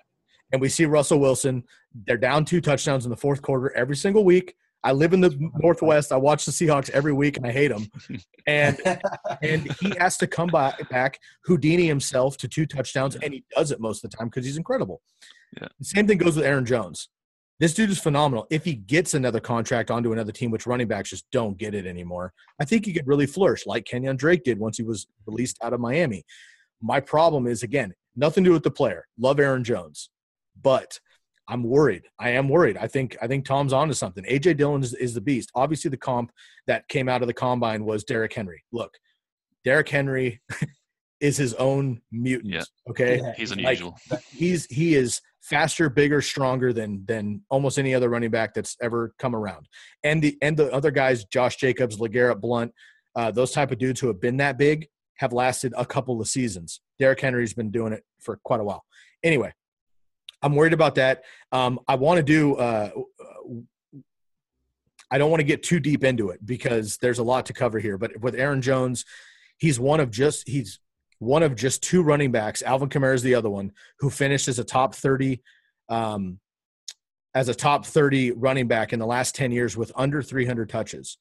[0.52, 1.64] And we see Russell Wilson.
[2.06, 4.56] They're down two touchdowns in the fourth quarter every single week.
[4.84, 6.12] I live in the Northwest.
[6.12, 7.90] I watch the Seahawks every week, and I hate them.
[8.48, 8.80] And
[9.42, 13.72] and he has to come back, back Houdini himself to two touchdowns, and he does
[13.72, 15.02] it most of the time because he's incredible.
[15.60, 15.68] Yeah.
[15.80, 17.10] The same thing goes with Aaron Jones.
[17.60, 18.48] This dude is phenomenal.
[18.50, 21.86] If he gets another contract onto another team, which running backs just don't get it
[21.86, 25.58] anymore, I think he could really flourish like Kenyon Drake did once he was released
[25.64, 26.26] out of Miami.
[26.82, 29.06] My problem is, again, nothing to do with the player.
[29.18, 30.10] Love Aaron Jones.
[30.62, 31.00] But
[31.48, 32.04] I'm worried.
[32.20, 32.78] I am worried.
[32.78, 34.24] I think I think Tom's onto something.
[34.26, 35.52] AJ Dillon is, is the beast.
[35.56, 36.32] Obviously, the comp
[36.68, 38.64] that came out of the combine was Derrick Henry.
[38.72, 38.92] Look,
[39.64, 40.42] Derrick Henry
[41.20, 42.54] is his own mutant.
[42.54, 42.64] Yeah.
[42.90, 43.34] Okay, yeah.
[43.38, 43.96] he's unusual.
[44.10, 48.76] Like, he's he is faster, bigger, stronger than than almost any other running back that's
[48.82, 49.68] ever come around.
[50.04, 52.74] And the and the other guys, Josh Jacobs, LeGarrette Blunt,
[53.16, 56.28] uh, those type of dudes who have been that big have lasted a couple of
[56.28, 56.82] seasons.
[57.00, 58.84] Derrick Henry's been doing it for quite a while.
[59.24, 59.54] Anyway,
[60.42, 61.24] I'm worried about that.
[61.52, 62.56] Um, I want to do.
[62.56, 62.90] Uh,
[65.12, 67.80] I don't want to get too deep into it because there's a lot to cover
[67.80, 67.98] here.
[67.98, 69.06] But with Aaron Jones,
[69.58, 70.80] he's one of just he's
[71.20, 72.62] one of just two running backs.
[72.62, 75.42] Alvin Kamara is the other one who finished as a top 30
[75.90, 76.40] um,
[77.34, 81.18] as a top 30 running back in the last 10 years with under 300 touches.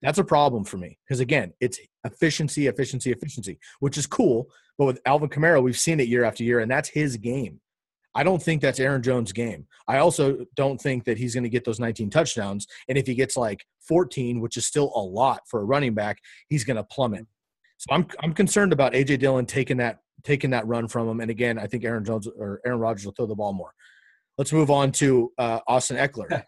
[0.00, 4.48] That's a problem for me because again, it's efficiency, efficiency, efficiency, which is cool.
[4.78, 7.60] But with Alvin Kamara, we've seen it year after year, and that's his game.
[8.14, 9.66] I don't think that's Aaron Jones' game.
[9.86, 12.66] I also don't think that he's going to get those 19 touchdowns.
[12.88, 16.18] And if he gets like 14, which is still a lot for a running back,
[16.48, 17.26] he's going to plummet.
[17.78, 21.20] So I'm I'm concerned about AJ Dillon taking that taking that run from him.
[21.20, 23.72] And again, I think Aaron Jones or Aaron Rodgers will throw the ball more.
[24.36, 26.42] Let's move on to uh, Austin Ekeler.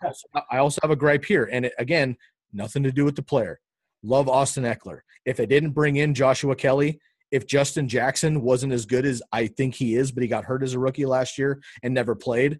[0.50, 2.16] I also have a gripe here, and it, again,
[2.52, 3.60] nothing to do with the player.
[4.02, 5.00] Love Austin Ekeler.
[5.24, 9.46] If they didn't bring in Joshua Kelley, if Justin Jackson wasn't as good as I
[9.46, 12.58] think he is, but he got hurt as a rookie last year and never played,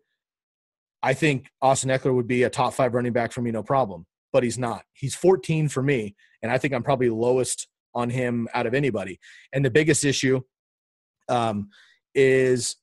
[1.03, 4.07] I think Austin Ekeler would be a top five running back for me, no problem.
[4.33, 4.83] But he's not.
[4.93, 9.18] He's 14 for me, and I think I'm probably lowest on him out of anybody.
[9.53, 10.40] And the biggest issue
[11.29, 11.70] um,
[12.14, 12.76] is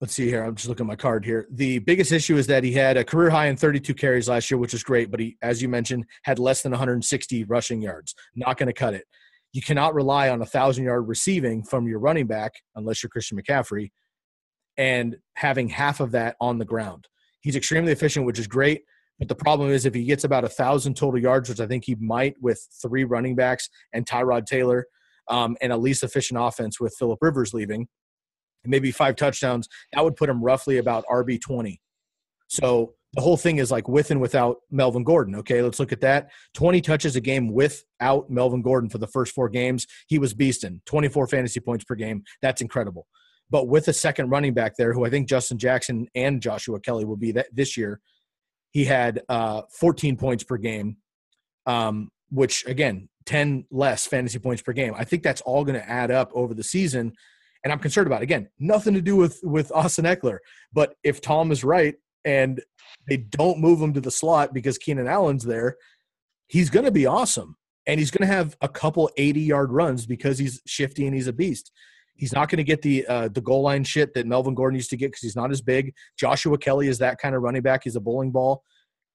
[0.00, 0.42] let's see here.
[0.42, 1.46] I'm just looking at my card here.
[1.50, 4.56] The biggest issue is that he had a career high in 32 carries last year,
[4.56, 8.14] which is great, but he, as you mentioned, had less than 160 rushing yards.
[8.34, 9.04] Not going to cut it
[9.52, 13.40] you cannot rely on a thousand yard receiving from your running back unless you're Christian
[13.40, 13.90] McCaffrey
[14.76, 17.08] and having half of that on the ground.
[17.40, 18.82] He's extremely efficient, which is great.
[19.20, 21.84] But the problem is if he gets about a thousand total yards, which I think
[21.84, 24.86] he might with three running backs and Tyrod Taylor,
[25.28, 27.86] um, and a least efficient offense with Philip Rivers leaving,
[28.64, 31.80] maybe five touchdowns, that would put him roughly about RB twenty.
[32.48, 35.36] So the whole thing is like with and without Melvin Gordon.
[35.36, 36.30] Okay, let's look at that.
[36.54, 39.86] 20 touches a game without Melvin Gordon for the first four games.
[40.06, 42.22] He was beasting 24 fantasy points per game.
[42.40, 43.06] That's incredible.
[43.50, 47.04] But with a second running back there, who I think Justin Jackson and Joshua Kelley
[47.04, 48.00] will be that this year,
[48.70, 50.96] he had uh, 14 points per game,
[51.66, 54.94] um, which again, 10 less fantasy points per game.
[54.96, 57.12] I think that's all going to add up over the season.
[57.62, 58.24] And I'm concerned about it.
[58.24, 60.38] again, nothing to do with with Austin Ekeler.
[60.72, 62.60] But if Tom is right and
[63.08, 65.76] they don't move him to the slot because Keenan Allen's there,
[66.46, 67.56] he's going to be awesome.
[67.86, 71.26] And he's going to have a couple 80 yard runs because he's shifty and he's
[71.26, 71.70] a beast.
[72.20, 74.90] He's not going to get the uh, the goal line shit that Melvin Gordon used
[74.90, 75.94] to get because he's not as big.
[76.18, 77.80] Joshua Kelley is that kind of running back.
[77.84, 78.62] He's a bowling ball.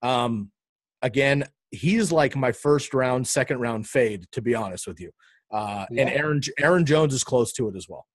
[0.01, 0.51] Um,
[1.03, 5.11] again, he's like my first round, second round fade, to be honest with you.
[5.53, 6.01] Uh, yeah.
[6.01, 8.07] And Aaron Aaron Jones is close to it as well.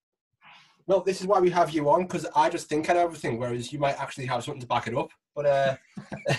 [0.89, 3.73] Well, this is why we have you on because I just think of everything, whereas
[3.73, 5.11] you might actually have something to back it up.
[5.37, 5.77] But uh,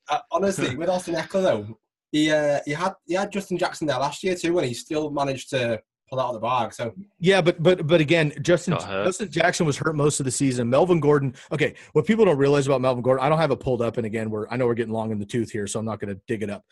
[0.09, 1.79] uh, honestly, with Austin Ekeler though,
[2.11, 5.11] he uh, he had he had Justin Jackson there last year too, and he still
[5.11, 5.79] managed to
[6.13, 6.73] pull out of the bag.
[6.73, 10.69] So yeah, but but but again, Justin Justin Jackson was hurt most of the season.
[10.69, 11.35] Melvin Gordon.
[11.51, 14.05] Okay, what people don't realize about Melvin Gordon, I don't have it pulled up, and
[14.05, 16.13] again, we're I know we're getting long in the tooth here, so I'm not going
[16.13, 16.63] to dig it up.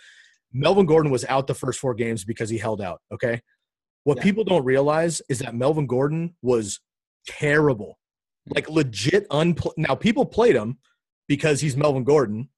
[0.54, 3.02] Melvin Gordon was out the first four games because he held out.
[3.14, 3.42] Okay,
[4.04, 4.24] what yeah.
[4.24, 6.80] people don't realize is that Melvin Gordon was
[7.28, 7.98] terrible,
[8.48, 10.78] like legit unpl- Now people played him
[11.28, 12.50] because he's Melvin Gordon.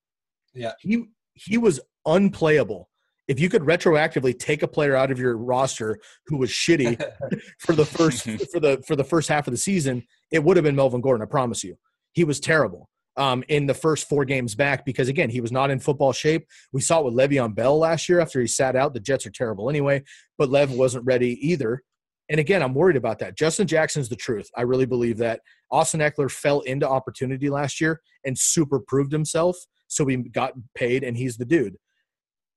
[0.54, 2.90] Yeah, he he was unplayable
[3.28, 7.02] if you could retroactively take a player out of your roster who was shitty
[7.60, 10.64] for the first for the for the first half of the season, it would have
[10.64, 11.26] been Melvin Gordon.
[11.26, 11.76] I promise you,
[12.14, 15.72] he was terrible um, in the first four games back because again he was not
[15.72, 16.46] in football shape.
[16.72, 18.94] We saw it with Le'Veon Bell last year after he sat out.
[18.94, 20.04] The Jets are terrible anyway,
[20.38, 21.82] but Lev wasn't ready either.
[22.30, 23.38] And again, I'm worried about that.
[23.38, 24.50] Justin Jackson's the truth.
[24.56, 29.58] I really believe that Austin Ekeler fell into opportunity last year and super proved himself.
[29.88, 31.76] So he got paid, and he's the dude.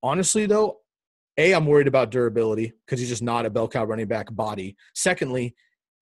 [0.03, 0.79] Honestly, though,
[1.39, 4.77] a I'm worried about durability because he's just not a bell cow running back body.
[4.95, 5.55] Secondly,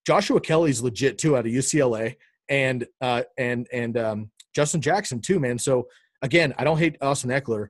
[0.07, 2.17] Joshua Kelley's legit too out of UCLA,
[2.49, 5.59] and uh, and and um, Justin Jackson too, man.
[5.59, 5.89] So
[6.23, 7.69] again, I don't hate Austin Ekeler.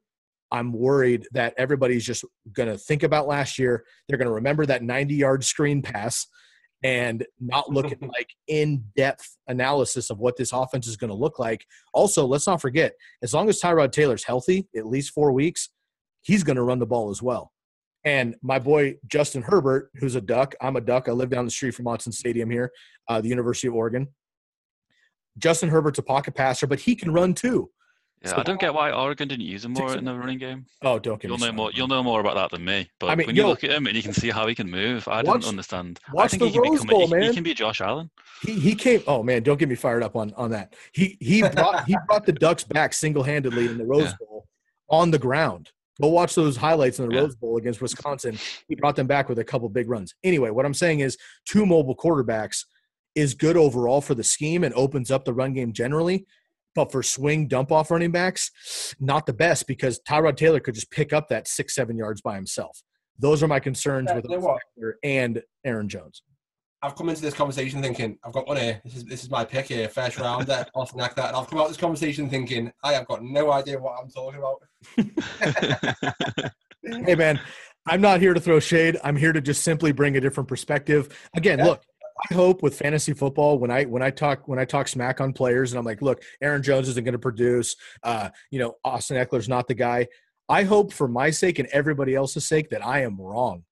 [0.51, 3.85] I'm worried that everybody's just going to think about last year.
[4.09, 6.27] They're going to remember that 90 yard screen pass
[6.85, 11.17] and not look at like in depth analysis of what this offense is going to
[11.17, 11.67] look like.
[11.93, 15.71] Also, let's not forget, as long as Tyrod Taylor's healthy, at least four weeks,
[16.25, 17.53] he's going to run the ball as well.
[18.05, 21.09] And my boy Justin Herbert, who's a duck, I'm a duck.
[21.09, 22.71] I live down the street from Autzen Stadium here,
[23.09, 24.09] uh, the University of Oregon.
[25.39, 27.71] Justin Herbert's a pocket passer, but he can run too.
[28.23, 30.65] Yeah, so, I don't get why Oregon didn't use him more in the running game.
[30.81, 31.71] Oh, don't get you'll know more.
[31.73, 32.89] You'll know more about that than me.
[32.99, 34.55] But I mean, when you yo, look at him and you can see how he
[34.55, 36.01] can move, I watch, didn't understand.
[36.11, 37.23] Watch I think the he Rose Bowl, man.
[37.23, 38.11] He can be Josh Allen.
[38.43, 39.03] He he came.
[39.07, 40.75] Oh man, don't get me fired up on on that.
[40.93, 44.15] He he brought he brought the Ducks back single handedly in the Rose yeah.
[44.21, 44.47] Bowl
[44.89, 45.71] on the ground.
[46.01, 47.21] Go watch those highlights in the yeah.
[47.23, 48.39] Rose Bowl against Wisconsin.
[48.69, 50.15] He brought them back with a couple big runs.
[50.25, 52.65] Anyway, what I'm saying is two mobile quarterbacks
[53.15, 56.27] is good overall for the scheme and opens up the run game generally.
[56.75, 58.51] But for swing dump off running backs,
[58.99, 62.35] not the best because Tyrod Taylor could just pick up that six, seven yards by
[62.35, 62.83] himself.
[63.17, 66.23] Those are my concerns yeah, with and Aaron Jones.
[66.85, 68.79] I've come into this conversation thinking I've got one here.
[68.85, 71.29] This is this is my pick here, first round that like that.
[71.29, 74.38] And I've come out this conversation thinking I have got no idea what I'm talking
[74.38, 74.62] about.
[77.07, 77.40] hey man,
[77.87, 78.99] I'm not here to throw shade.
[79.03, 81.09] I'm here to just simply bring a different perspective.
[81.35, 81.64] Again, yeah.
[81.64, 81.83] look,
[82.31, 85.33] I hope with fantasy football when I when I talk when I talk smack on
[85.33, 87.77] players and I'm like, look, Aaron Jones isn't going to produce.
[88.03, 90.07] Uh, you know, Austin Ekeler's not the guy.
[90.51, 93.64] I hope for my sake and everybody else's sake that I am wrong.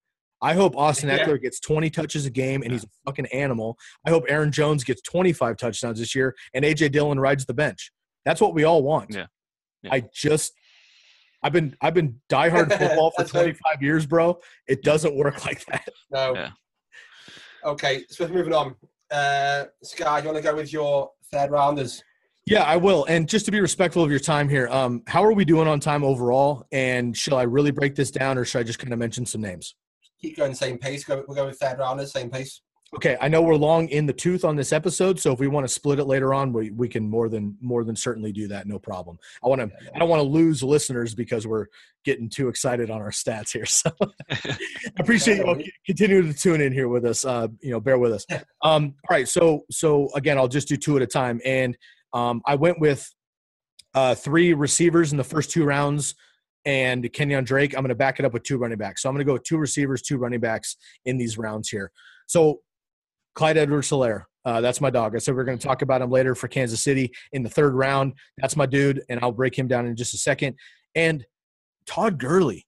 [0.42, 1.24] I hope Austin yeah.
[1.24, 3.78] Ekeler gets 20 touches a game and he's a fucking animal.
[4.04, 7.92] I hope Aaron Jones gets 25 touchdowns this year and AJ Dillon rides the bench.
[8.24, 9.14] That's what we all want.
[9.14, 9.26] Yeah.
[9.82, 9.94] yeah.
[9.94, 10.52] I just
[11.42, 14.38] I've been I've been diehard football for 25 years, bro.
[14.68, 15.88] It doesn't work like that.
[16.10, 16.34] No.
[16.34, 16.50] Yeah.
[17.64, 18.74] Okay, so moving on.
[19.10, 22.02] Uh, Sky, you want to go with your third rounders?
[22.44, 23.04] Yeah, I will.
[23.04, 25.78] And just to be respectful of your time here, um, how are we doing on
[25.78, 26.66] time overall?
[26.72, 29.40] And shall I really break this down, or should I just kind of mention some
[29.40, 29.76] names?
[30.22, 31.04] Keep going the same pace.
[31.04, 32.62] Go, we'll go with third rounders, same pace.
[32.94, 35.64] Okay, I know we're long in the tooth on this episode, so if we want
[35.64, 38.66] to split it later on, we, we can more than more than certainly do that.
[38.66, 39.18] No problem.
[39.42, 39.70] I want to.
[39.82, 41.68] Yeah, I don't want to lose listeners because we're
[42.04, 43.64] getting too excited on our stats here.
[43.66, 43.90] So
[44.30, 44.58] I
[44.98, 45.56] appreciate you all
[45.86, 47.24] continuing to tune in here with us.
[47.24, 48.26] Uh, you know, bear with us.
[48.60, 51.74] Um, all right, so so again, I'll just do two at a time, and
[52.12, 53.10] um, I went with
[53.94, 56.14] uh, three receivers in the first two rounds
[56.64, 57.74] and Kenyon Drake.
[57.74, 59.02] I'm going to back it up with two running backs.
[59.02, 61.90] So I'm going to go with two receivers, two running backs in these rounds here.
[62.26, 62.60] So
[63.34, 64.24] Clyde Edwards Helaire.
[64.44, 65.14] Uh, that's my dog.
[65.14, 67.74] I said we're going to talk about him later for Kansas City in the third
[67.74, 68.14] round.
[68.38, 70.56] That's my dude, and I'll break him down in just a second.
[70.94, 71.24] And
[71.86, 72.66] Todd Gurley.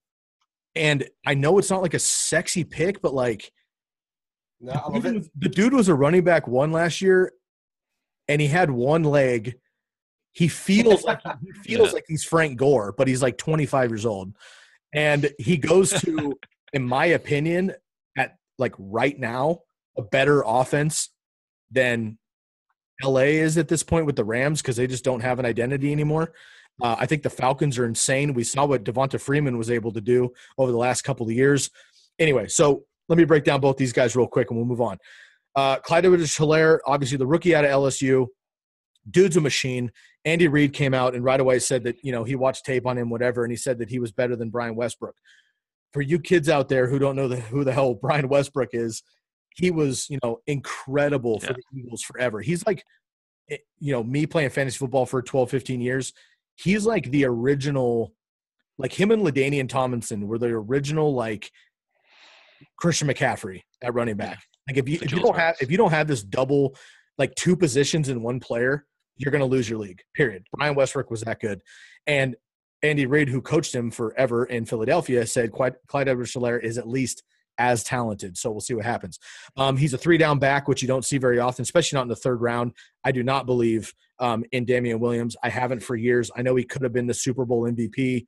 [0.77, 3.51] And I know it's not like a sexy pick, but like
[4.61, 7.33] no, the, dude was, the dude was a running back one last year,
[8.29, 9.57] and he had one leg
[10.35, 11.95] he feels like he feels yeah.
[11.95, 14.35] like he's Frank Gore, but he's like 25 years old,
[14.93, 16.35] and he goes to
[16.75, 17.73] in my opinion,
[18.19, 19.61] at like right now,
[19.97, 21.11] a better offense
[21.71, 22.19] than
[23.03, 25.93] LA is at this point with the Rams because they just don't have an identity
[25.93, 26.33] anymore.
[26.83, 28.35] Uh, I think the Falcons are insane.
[28.35, 31.71] We saw what Devonta Freeman was able to do over the last couple of years.
[32.19, 34.99] Anyway, so let me break down both these guys real quick and we'll move on.
[35.55, 38.27] Uh, Clyde Edwards Helaire, obviously the rookie out of LSU,
[39.09, 39.93] dude's a machine.
[40.25, 42.97] Andy Reid came out and right away said that you know he watched tape on
[42.97, 45.15] him, whatever, and he said that he was better than Brian Westbrook.
[45.93, 49.03] For you kids out there who don't know the, who the hell Brian Westbrook is,
[49.55, 52.41] he was you know incredible for the Eagles forever.
[52.41, 52.85] He's like,
[53.51, 56.13] eh, you know, me playing fantasy football for 12, 15 years.
[56.57, 58.15] He's like the original,
[58.79, 61.51] like him and LaDainian Tomlinson were the original like
[62.79, 64.43] Christian McCaffrey at running back.
[64.69, 66.75] Like if you if you don't have if you don't have this double
[67.19, 70.03] like two positions in one player, you're going to lose your league.
[70.15, 70.45] Period.
[70.57, 71.61] Brian Westbrook was that good,
[72.07, 72.37] and
[72.83, 77.23] Andy Reid, who coached him forever in Philadelphia, said Clyde, Clyde Edwards-Helaire is at least
[77.57, 78.37] as talented.
[78.37, 79.19] So we'll see what happens.
[79.57, 82.09] Um, he's a three down back, which you don't see very often, especially not in
[82.09, 82.73] the third round.
[83.03, 85.37] I do not believe um, in Damien Williams.
[85.43, 86.31] I haven't for years.
[86.37, 88.27] I know he could have been the Super Bowl MVP.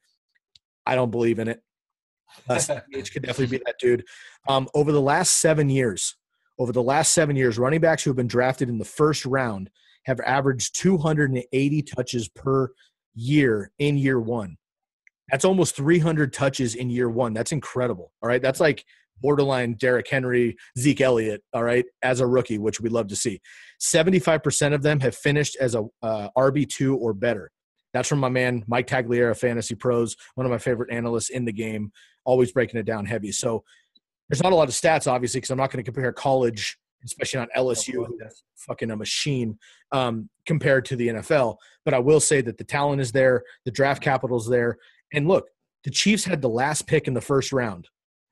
[0.86, 1.62] I don't believe in it.
[2.48, 2.54] Uh,
[2.92, 4.04] could definitely be that dude.
[4.48, 6.16] Um, over the last seven years,
[6.58, 9.70] over the last seven years, running backs who have been drafted in the first round
[10.06, 12.70] have averaged 280 touches per
[13.14, 14.56] year in year one.
[15.30, 17.34] That's almost 300 touches in year one.
[17.34, 18.12] That's incredible.
[18.22, 18.40] All right.
[18.40, 18.84] That's like
[19.20, 23.40] borderline Derrick Henry, Zeke Elliott, all right, as a rookie, which we love to see.
[23.80, 27.50] 75% of them have finished as a uh, RB2 or better.
[27.92, 31.52] That's from my man, Mike Tagliere, Fantasy Pros, one of my favorite analysts in the
[31.52, 31.90] game,
[32.24, 33.32] always breaking it down heavy.
[33.32, 33.64] So
[34.28, 37.40] there's not a lot of stats, obviously, because I'm not going to compare college, especially
[37.40, 39.58] not LSU, who's fucking a machine,
[39.92, 41.56] um, compared to the NFL.
[41.84, 44.76] But I will say that the talent is there, the draft capital is there.
[45.14, 45.46] And look,
[45.84, 47.88] the Chiefs had the last pick in the first round.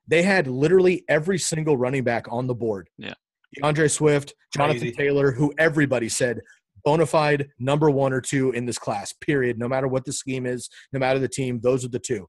[0.07, 2.89] They had literally every single running back on the board.
[2.97, 3.13] Yeah.
[3.55, 4.95] D'Andre Swift, Jonathan Crazy.
[4.95, 6.41] Taylor, who everybody said
[6.83, 9.57] bona fide number one or two in this class, period.
[9.57, 12.27] No matter what the scheme is, no matter the team, those are the two.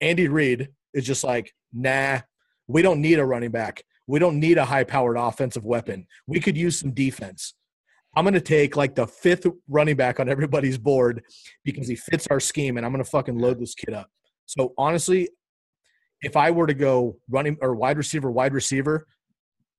[0.00, 2.20] Andy Reid is just like, nah,
[2.66, 3.82] we don't need a running back.
[4.10, 6.04] We don't need a high powered offensive weapon.
[6.26, 7.54] We could use some defense.
[8.16, 11.22] I'm going to take like the fifth running back on everybody's board
[11.64, 14.10] because he fits our scheme and I'm going to fucking load this kid up.
[14.46, 15.28] So honestly,
[16.22, 19.06] if I were to go running or wide receiver, wide receiver,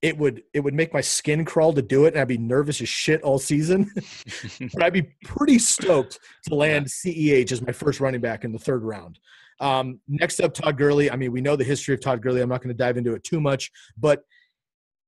[0.01, 2.81] it would it would make my skin crawl to do it and I'd be nervous
[2.81, 3.91] as shit all season.
[4.73, 8.59] but I'd be pretty stoked to land CEH as my first running back in the
[8.59, 9.19] third round.
[9.59, 11.11] Um, next up, Todd Gurley.
[11.11, 12.41] I mean, we know the history of Todd Gurley.
[12.41, 14.23] I'm not going to dive into it too much, but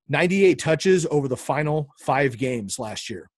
[0.09, 3.31] 98 touches over the final five games last year.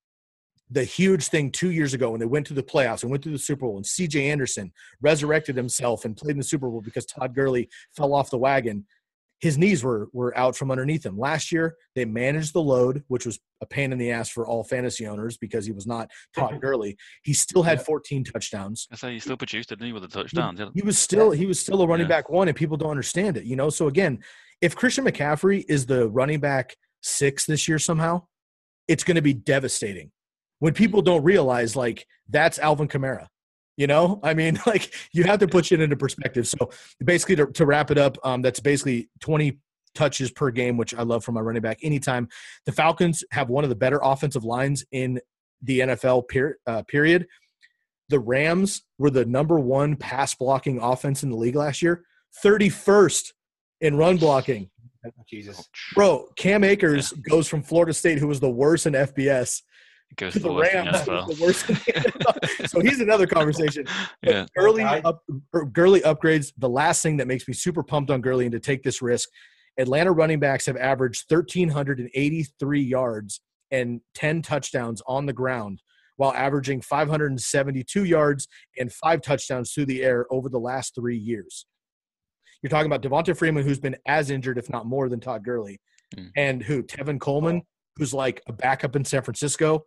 [0.72, 3.30] The huge thing two years ago when they went to the playoffs and went to
[3.30, 7.06] the Super Bowl, and CJ Anderson resurrected himself and played in the Super Bowl because
[7.06, 8.86] Todd Gurley fell off the wagon
[9.42, 11.18] his knees were were out from underneath him.
[11.18, 14.64] Last year, they managed the load, which was a pain in the ass for all
[14.64, 16.98] fantasy owners because he was not Todd Gurley.
[17.24, 18.88] He still had 14 touchdowns.
[18.92, 20.60] I say he still produced, didn't he, with the touchdowns?
[20.60, 22.18] He, he was still he was still a running yeah.
[22.18, 23.46] back one, and people don't understand it.
[23.46, 24.20] You know, so again,
[24.62, 28.24] if Christian McCaffrey is the running back six this year somehow,
[28.88, 30.12] it's going to be devastating.
[30.60, 33.28] When people don't realize, like that's Alvin Kamara.
[33.78, 36.48] You know, I mean, like you have to put it into perspective.
[36.48, 36.70] So
[37.04, 39.60] basically, to, to wrap it up, um, that's basically 20
[39.94, 42.28] touches per game, which I love from my running back anytime.
[42.66, 45.20] The Falcons have one of the better offensive lines in
[45.62, 47.28] the NFL per, uh, period.
[48.10, 52.04] The Rams were the number one pass blocking offense in the league last year,
[52.44, 53.32] 31st
[53.82, 54.70] in run blocking.
[55.28, 55.70] Jesus.
[55.94, 59.62] Bro, Cam Akers goes from Florida State, who was the worst in FBS,
[60.16, 61.06] goes to the, the Rams.
[61.06, 63.86] The so he's another conversation.
[64.24, 64.46] yeah.
[64.56, 65.24] Gurley, up,
[65.72, 66.52] Gurley upgrades.
[66.58, 69.30] The last thing that makes me super pumped on Gurley and to take this risk,
[69.78, 75.82] Atlanta running backs have averaged 1,383 yards and 10 touchdowns on the ground
[76.18, 78.48] while averaging 572 yards
[78.80, 81.66] and five touchdowns through the air over the last three years.
[82.62, 85.80] You're talking about Devonta Freeman, who's been as injured, if not more, than Todd Gurley,
[86.16, 86.30] mm.
[86.36, 87.62] and who Tevin Coleman,
[87.98, 89.84] who's like a backup in San Francisco,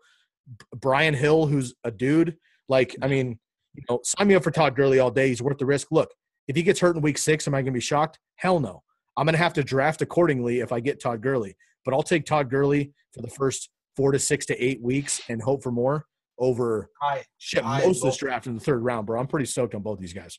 [0.74, 2.36] Brian Hill, who's a dude.
[2.68, 3.38] Like, I mean,
[3.74, 5.28] you know, sign me up for Todd Gurley all day.
[5.28, 5.88] He's worth the risk.
[5.90, 6.10] Look,
[6.46, 8.18] if he gets hurt in week six, am I going to be shocked?
[8.36, 8.82] Hell no.
[9.16, 11.56] I'm going to have to draft accordingly if I get Todd Gurley.
[11.84, 15.42] But I'll take Todd Gurley for the first four to six to eight weeks and
[15.42, 16.06] hope for more
[16.38, 19.18] over I, shit, I most of this draft in the third round, bro.
[19.20, 20.38] I'm pretty stoked on both these guys.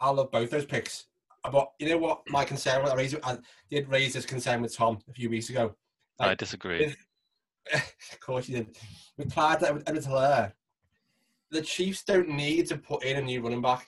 [0.00, 1.06] I love both those picks.
[1.44, 2.22] Uh, but you know what?
[2.28, 3.38] My concern, I, raised, I
[3.70, 5.74] did raise this concern with Tom a few weeks ago.
[6.18, 6.86] Like, I disagree.
[6.86, 6.96] With,
[7.74, 8.76] of course you did.
[9.16, 10.52] With Clyde Edwards Helaire,
[11.50, 13.86] the Chiefs don't need to put in a new running back.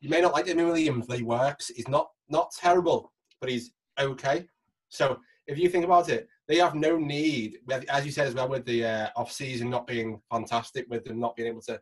[0.00, 1.68] You may not like Damien Williams, but he works.
[1.68, 3.12] He's not not terrible.
[3.40, 4.46] but he's okay.
[4.88, 8.48] So if you think about it, they have no need, as you said as well,
[8.48, 11.80] with the uh, off season not being fantastic, with them not being able to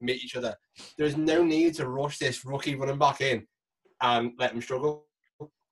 [0.00, 0.54] meet each other.
[0.96, 3.46] There's no need to rush this rookie running back in
[4.00, 5.06] and let them struggle.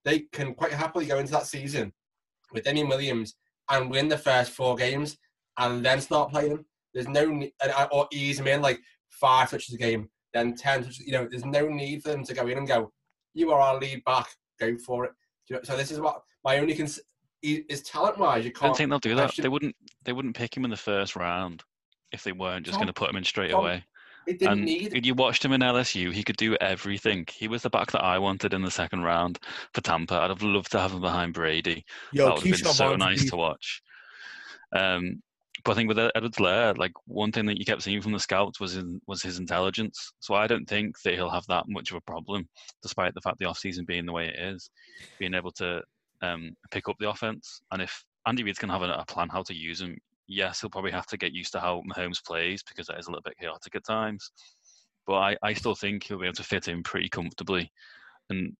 [0.03, 1.93] They can quite happily go into that season
[2.51, 3.35] with Damien Williams
[3.69, 5.17] and win the first four games
[5.57, 6.65] and then start playing them.
[6.93, 10.83] There's no need, uh, or ease them in like five touches a game, then 10
[10.83, 10.99] touches.
[10.99, 12.91] You know, there's no need for them to go in and go,
[13.33, 14.27] you are our lead back,
[14.59, 15.11] go for it.
[15.63, 17.03] So this is what my only concern
[17.41, 18.45] is talent wise.
[18.45, 18.63] You can't.
[18.63, 19.35] I don't think they'll do that.
[19.37, 19.75] They wouldn't.
[20.03, 21.63] They wouldn't pick him in the first round
[22.11, 23.83] if they weren't just going to put him in straight Tom, away.
[24.27, 25.05] It didn't and need.
[25.05, 26.11] You watched him in LSU.
[26.11, 27.25] He could do everything.
[27.31, 29.39] He was the back that I wanted in the second round
[29.73, 30.15] for Tampa.
[30.15, 31.85] I'd have loved to have him behind Brady.
[32.11, 33.81] Yo, that would have been so nice to watch.
[34.75, 35.21] Um,
[35.63, 38.59] but I think with Edwards-Helaire, like one thing that you kept seeing from the scouts
[38.59, 40.13] was in, was his intelligence.
[40.19, 42.47] So I don't think that he'll have that much of a problem,
[42.83, 44.69] despite the fact the offseason being the way it is,
[45.17, 45.81] being able to
[46.21, 47.61] um, pick up the offense.
[47.71, 49.97] And if Andy Reid's going to have a, a, plan how to use him,
[50.27, 53.09] yes, he'll probably have to get used to how Mahomes plays because that is a
[53.09, 54.31] little bit chaotic at times.
[55.07, 57.71] But I, I still think he'll be able to fit in pretty comfortably.
[58.29, 58.53] And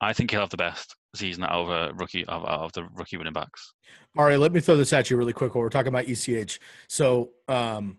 [0.00, 3.16] I think he'll have the best season out of a rookie of, of the rookie
[3.16, 3.74] running backs.
[4.16, 6.60] All right, let me throw this at you really quick while we're talking about ECH.
[6.88, 7.98] So, um,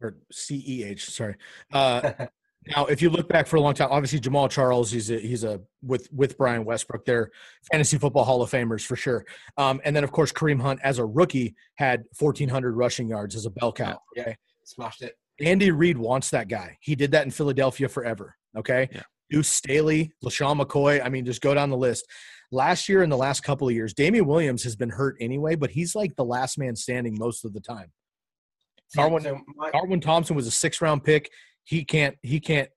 [0.00, 1.36] or CEH, sorry.
[1.72, 2.12] Uh,
[2.74, 5.44] Now, if you look back for a long time, obviously Jamaal Charles, he's a, he's
[5.44, 7.30] a with with Brian Westbrook, they're
[7.70, 9.24] fantasy football Hall of Famers for sure.
[9.56, 13.46] Um, and then of course Kareem Hunt as a rookie had 1,400 rushing yards as
[13.46, 13.98] a bell cow.
[14.18, 15.14] Okay, yeah, smashed it.
[15.40, 16.76] Andy Reid wants that guy.
[16.80, 18.34] He did that in Philadelphia forever.
[18.56, 19.02] Okay, yeah.
[19.30, 21.04] Deuce Staley, LeSean McCoy.
[21.04, 22.06] I mean, just go down the list.
[22.52, 25.70] Last year and the last couple of years, Damien Williams has been hurt anyway, but
[25.70, 27.92] he's like the last man standing most of the time.
[28.94, 29.40] Darwin, so
[29.72, 31.30] Darwin Thompson was a six round pick
[31.66, 32.70] he can't he can't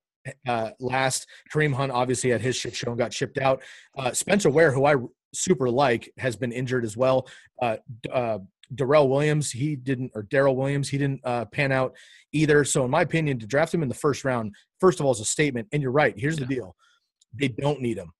[0.47, 1.27] uh, last.
[1.53, 3.61] Kareem Hunt obviously had his shit show and got shipped out.
[3.97, 4.95] Uh, Spencer Ware, who I
[5.33, 7.27] super like, has been injured as well.
[7.61, 7.77] Uh,
[8.11, 8.39] uh,
[8.73, 11.95] Darrell Williams, he didn't, or Daryl Williams, he didn't uh, pan out
[12.33, 12.63] either.
[12.63, 15.19] So, in my opinion, to draft him in the first round, first of all, is
[15.19, 15.67] a statement.
[15.71, 16.13] And you're right.
[16.17, 16.75] Here's the deal:
[17.33, 18.11] they don't need him.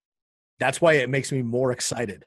[0.60, 2.26] That's why it makes me more excited.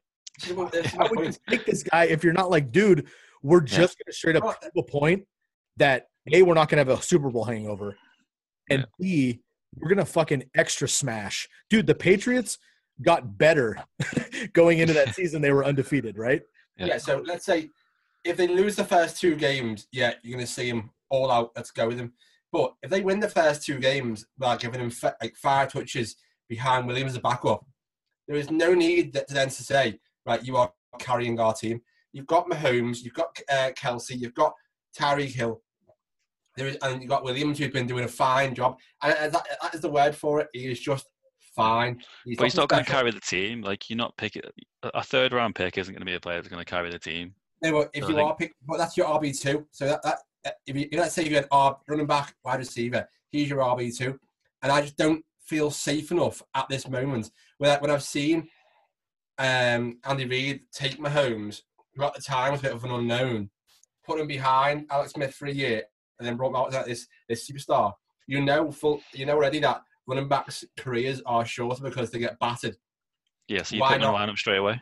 [0.55, 0.71] Why
[1.11, 3.09] would you take this guy if you're not like, dude?
[3.45, 4.05] We're just yeah.
[4.05, 5.25] going to straight up prove a point
[5.77, 7.97] that a we're not going to have a Super Bowl hangover,
[8.73, 9.07] and yeah.
[9.07, 9.41] B,
[9.77, 11.87] we're gonna fucking extra smash, dude.
[11.87, 12.59] The Patriots
[13.03, 13.77] got better
[14.53, 15.43] going into that season.
[15.43, 16.43] They were undefeated, right?
[16.77, 16.87] Yeah.
[16.87, 16.99] yeah.
[16.99, 17.71] So let's say
[18.25, 21.53] if they lose the first two games, yeah, you're gonna see them all out.
[21.57, 22.13] Let's go with them.
[22.53, 24.93] But if they win the first two games by giving them
[25.23, 26.17] like five touches
[26.49, 27.65] behind Williams as a backup,
[28.29, 31.81] there is no need to then to say, right, you are carrying our team.
[32.13, 34.53] You've got Mahomes, you've got uh, Kelce, you've got
[34.99, 35.63] Tyreek Hill.
[36.57, 39.75] There is, and you've got Williams who's been doing a fine job, and that, that
[39.75, 40.49] is the word for it.
[40.53, 41.07] He is just
[41.55, 42.03] fine.
[42.25, 43.63] He's but he's not going to carry the team.
[43.63, 44.43] Like you're not picking
[44.83, 46.99] a third round pick isn't going to be a player that's going to carry the
[46.99, 47.35] team.
[47.63, 48.29] No, but if so you think...
[48.29, 49.67] are pick, but that's your RB two.
[49.71, 50.19] So that, that
[50.67, 54.19] if you let's say you had R running back, wide receiver, he's your RB two,
[54.63, 57.31] and I just don't feel safe enough at this moment.
[57.59, 58.49] When when I've seen
[59.39, 61.63] um, Andy Reid take Mahomes,
[61.95, 63.51] who at the time was a bit of an unknown,
[64.05, 65.85] put him behind Alex Smith for a year,
[66.23, 67.93] and then brought out this this superstar,
[68.29, 72.39] you know full you know already that running backs' careers are shorter because they get
[72.39, 72.77] battered.
[73.49, 74.81] Yeah, so you why put them line up straight away.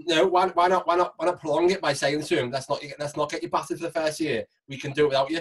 [0.00, 0.86] No, why, why not?
[0.86, 1.14] Why not?
[1.16, 3.78] Why not prolong it by saying to him, "Let's not let's not get you battered
[3.78, 4.44] for the first year.
[4.68, 5.40] We can do it without you.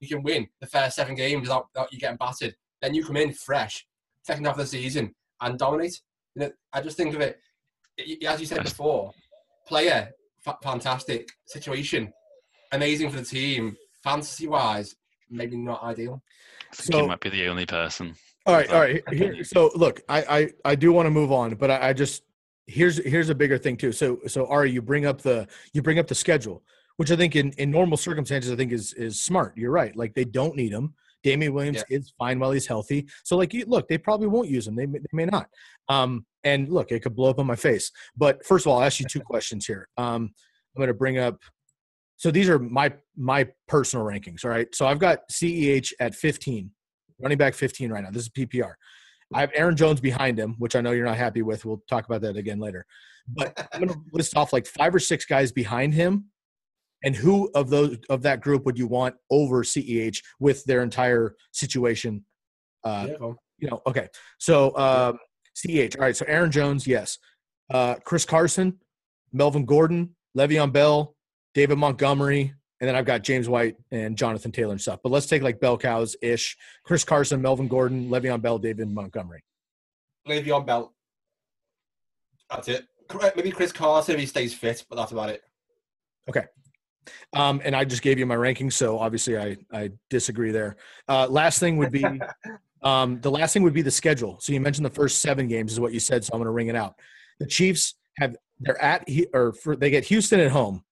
[0.00, 2.54] You, can win the first seven games without, without you getting battered.
[2.80, 3.86] Then you come in fresh,
[4.22, 6.00] second half of the season, and dominate."
[6.34, 7.38] You know, I just think of it
[8.26, 9.12] as you said before.
[9.66, 10.10] Player,
[10.62, 12.10] fantastic situation,
[12.72, 14.94] amazing for the team, fantasy wise,
[15.30, 16.22] maybe not ideal.
[16.72, 18.14] So, you might be the only person.
[18.46, 19.02] All right, all right.
[19.12, 22.22] Here, so look, I, I I do want to move on, but I, I just
[22.66, 23.92] here's here's a bigger thing too.
[23.92, 26.62] So so Ari, you bring up the you bring up the schedule,
[26.96, 29.56] which I think in, in normal circumstances I think is is smart.
[29.56, 29.94] You're right.
[29.96, 30.94] Like they don't need him.
[31.24, 31.96] Damien Williams yeah.
[31.96, 33.08] is fine while he's healthy.
[33.24, 34.76] So like look, they probably won't use him.
[34.76, 35.48] They may, they may not.
[35.88, 37.90] Um, and look, it could blow up on my face.
[38.16, 39.88] But first of all, I'll ask you two questions here.
[39.96, 40.32] Um,
[40.76, 41.40] I'm going to bring up
[42.18, 44.44] so these are my my personal rankings.
[44.44, 44.72] All right.
[44.74, 46.70] So I've got CEH at 15,
[47.20, 48.10] running back 15 right now.
[48.10, 48.74] This is PPR.
[49.32, 51.64] I have Aaron Jones behind him, which I know you're not happy with.
[51.64, 52.84] We'll talk about that again later.
[53.28, 56.24] But I'm going to list off like five or six guys behind him,
[57.04, 61.36] and who of those of that group would you want over CEH with their entire
[61.52, 62.24] situation?
[62.82, 63.32] Uh, yeah.
[63.58, 64.08] You know, okay.
[64.38, 65.18] So um,
[65.56, 65.96] CEH.
[65.96, 66.16] All right.
[66.16, 67.18] So Aaron Jones, yes.
[67.72, 68.78] Uh, Chris Carson,
[69.32, 71.14] Melvin Gordon, Le'Veon Bell,
[71.54, 75.00] David Montgomery, and then I've got James White and Jonathan Taylor and stuff.
[75.02, 76.56] But let's take like bell cows ish.
[76.84, 79.42] Chris Carson, Melvin Gordon, Le'Veon Bell, David Montgomery.
[80.28, 80.94] Le'Veon Bell.
[82.50, 82.86] That's it.
[83.08, 83.36] Correct.
[83.36, 85.42] Maybe Chris Carson if he stays fit, but that's about it.
[86.28, 86.44] Okay.
[87.32, 90.76] Um, and I just gave you my rankings, so obviously I I disagree there.
[91.08, 92.04] Uh, last thing would be
[92.82, 94.38] um, the last thing would be the schedule.
[94.40, 96.52] So you mentioned the first seven games is what you said, so I'm going to
[96.52, 96.94] ring it out.
[97.40, 100.84] The Chiefs have they're at or for, they get Houston at home,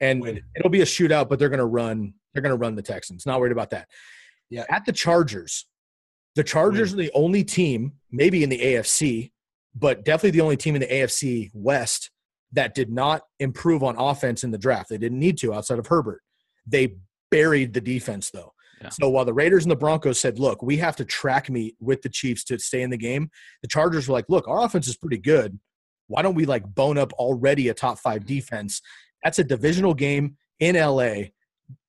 [0.00, 0.40] and Win.
[0.56, 3.26] it'll be a shootout, but they're going to run they're going to run the Texans.
[3.26, 3.88] Not worried about that.
[4.50, 4.64] Yeah.
[4.70, 5.66] At the Chargers,
[6.36, 7.00] the Chargers Win.
[7.00, 9.32] are the only team, maybe in the AFC,
[9.74, 12.10] but definitely the only team in the AFC West
[12.52, 14.88] that did not improve on offense in the draft.
[14.88, 16.20] They didn't need to outside of Herbert.
[16.66, 16.96] They
[17.30, 18.52] buried the defense though.
[18.80, 18.88] Yeah.
[18.88, 22.02] So while the Raiders and the Broncos said, "Look, we have to track meet with
[22.02, 23.30] the Chiefs to stay in the game,"
[23.62, 25.58] the Chargers were like, "Look, our offense is pretty good.
[26.06, 28.80] Why don't we like bone up already a top five defense?
[29.22, 31.30] That's a divisional game in LA.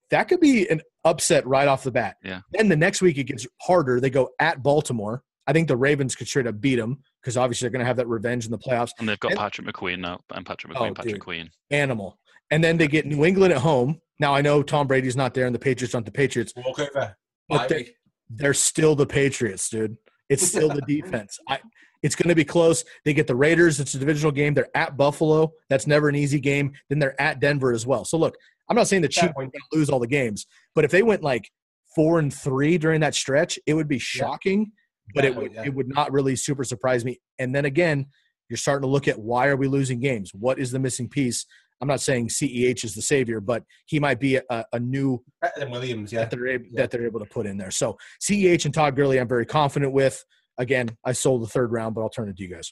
[0.09, 2.17] That could be an upset right off the bat.
[2.23, 2.41] Yeah.
[2.51, 3.99] Then the next week it gets harder.
[3.99, 5.23] They go at Baltimore.
[5.47, 7.97] I think the Ravens could straight up beat them because obviously they're going to have
[7.97, 8.91] that revenge in the playoffs.
[8.99, 12.17] And they've got and, Patrick McQueen now, and Patrick oh, McQueen, oh, Patrick McQueen, animal.
[12.51, 13.99] And then they get New England at home.
[14.19, 16.53] Now I know Tom Brady's not there, and the Patriots aren't the Patriots.
[16.55, 17.15] Walk over.
[17.49, 17.89] But they,
[18.29, 19.97] they're still the Patriots, dude.
[20.29, 21.39] It's still the defense.
[21.49, 21.59] I,
[22.03, 22.83] it's going to be close.
[23.05, 23.79] They get the Raiders.
[23.79, 24.53] It's a divisional game.
[24.53, 25.51] They're at Buffalo.
[25.69, 26.73] That's never an easy game.
[26.89, 28.05] Then they're at Denver as well.
[28.05, 28.35] So look,
[28.69, 31.03] I'm not saying the Chiefs are going to lose all the games, but if they
[31.03, 31.51] went like
[31.95, 34.59] four and three during that stretch, it would be shocking.
[34.59, 35.11] Yeah.
[35.13, 35.63] But it would yeah.
[35.65, 37.19] it would not really super surprise me.
[37.37, 38.05] And then again,
[38.49, 40.31] you're starting to look at why are we losing games?
[40.33, 41.45] What is the missing piece?
[41.81, 45.21] I'm not saying CEH is the savior, but he might be a, a new
[45.57, 46.19] Williams, yeah.
[46.19, 46.81] That they're, able, yeah.
[46.81, 47.71] that they're able to put in there.
[47.71, 50.23] So CEH and Todd Gurley, I'm very confident with.
[50.61, 52.71] Again, I sold the third round, but I'll turn it to you guys.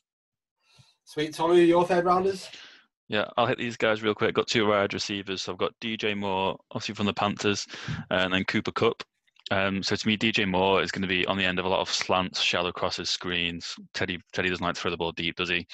[1.06, 1.34] Sweet.
[1.34, 2.48] Tommy, your third rounders?
[3.08, 4.36] Yeah, I'll hit these guys real quick.
[4.36, 5.42] Got two wide receivers.
[5.42, 7.66] So I've got DJ Moore, obviously from the Panthers,
[8.12, 9.02] and then Cooper Kupp.
[9.50, 11.68] Um, so to me, DJ Moore is going to be on the end of a
[11.70, 13.74] lot of slants, shallow crosses, screens.
[13.96, 15.66] Teddy Teddy doesn't like to throw the ball deep, does he?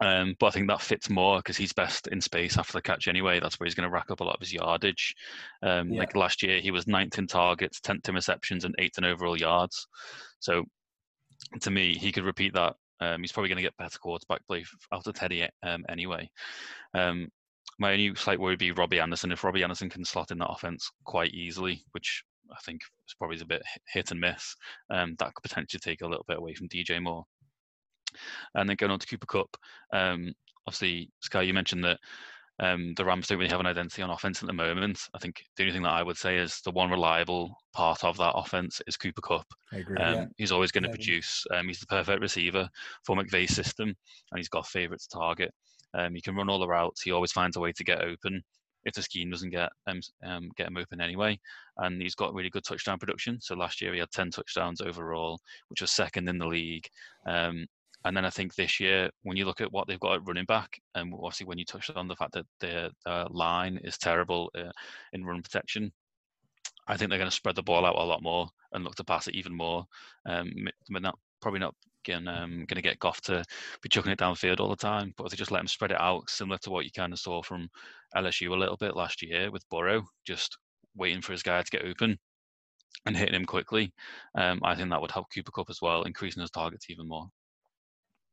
[0.00, 3.06] Um, but I think that fits more because he's best in space after the catch
[3.06, 3.38] anyway.
[3.38, 5.14] That's where he's going to rack up a lot of his yardage.
[5.62, 6.00] Um, yeah.
[6.00, 9.38] Like last year, he was ninth in targets, tenth in receptions, and eighth in overall
[9.38, 9.86] yards.
[10.40, 10.64] So
[11.60, 12.76] to me, he could repeat that.
[13.00, 16.30] Um, he's probably going to get better quarterback play after Teddy um, anyway.
[16.94, 17.28] Um,
[17.78, 19.32] my only slight worry would be Robbie Anderson.
[19.32, 22.22] If Robbie Anderson can slot in that offense quite easily, which
[22.52, 24.54] I think is probably a bit hit and miss,
[24.90, 27.24] um, that could potentially take a little bit away from DJ Moore.
[28.54, 29.56] And then going on to Cooper Kupp,
[29.92, 30.32] um,
[30.66, 31.98] obviously, Sky, you mentioned that
[32.60, 35.00] um, the Rams don't really have an identity on offense at the moment.
[35.14, 38.16] I think the only thing that I would say is the one reliable part of
[38.18, 39.46] that offense is Cooper Kupp.
[39.72, 39.96] I agree.
[39.96, 40.26] Um, yeah.
[40.36, 40.94] He's always going to yeah.
[40.94, 41.44] produce.
[41.52, 42.68] Um, he's the perfect receiver
[43.04, 45.52] for McVay's system, and he's got a favourite to target.
[45.94, 47.02] Um, he can run all the routes.
[47.02, 48.42] He always finds a way to get open
[48.84, 51.38] if the scheme doesn't get um, um, get him open anyway.
[51.78, 53.40] And he's got really good touchdown production.
[53.40, 56.86] So last year he had 10 touchdowns overall, which was second in the league.
[58.04, 60.44] And then I think this year, when you look at what they've got at running
[60.44, 62.90] back, and obviously when you touched on the fact that their,
[63.30, 64.70] line is terrible uh,
[65.12, 65.92] in run protection,
[66.86, 69.04] I think they're going to spread the ball out a lot more and look to
[69.04, 69.86] pass it even more.
[70.26, 70.52] Um,
[70.90, 71.74] not probably not
[72.04, 73.44] going um, going to get Goff to
[73.82, 76.00] be chucking it downfield all the time, but if they just let him spread it
[76.00, 77.68] out, similar to what you kind of saw from
[78.16, 80.58] LSU a little bit last year with Burrow, just
[80.94, 82.18] waiting for his guy to get open
[83.06, 83.92] and hitting him quickly.
[84.34, 87.28] Um, I think that would help Cooper Kupp as well, increasing his targets even more.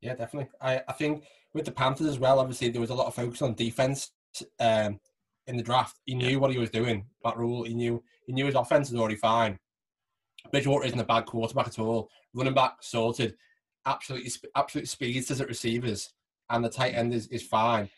[0.01, 0.49] Yeah, definitely.
[0.59, 1.23] I, I think
[1.53, 4.11] with the Panthers as well, obviously there was a lot of focus on defense
[4.59, 4.99] um,
[5.47, 5.99] in the draft.
[6.05, 7.05] He knew what he was doing.
[7.23, 9.59] Matt Rhule, he knew he knew his offense was already fine.
[10.51, 12.09] Bridgewater isn't a bad quarterback at all.
[12.33, 13.35] Running back sorted.
[13.85, 16.13] Absolutely, absolute speedsters at receivers,
[16.49, 17.89] and the tight end is, is fine.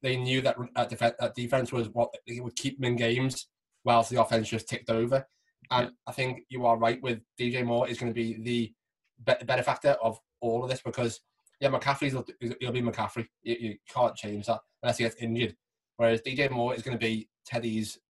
[0.00, 3.48] They knew that uh, def- that defense was what it would keep them in games,
[3.84, 5.26] whilst the offense just ticked over.
[5.70, 5.92] And yeah.
[6.06, 8.72] I think you are right with DJ Moore is going to be the
[9.44, 11.20] benefactor of all of this because
[11.62, 12.12] yeah, McCaffrey's
[12.60, 13.28] he'll be McCaffrey.
[13.44, 15.54] You, you can't change that unless he gets injured.
[15.96, 18.00] Whereas DJ Moore is going to be Teddy's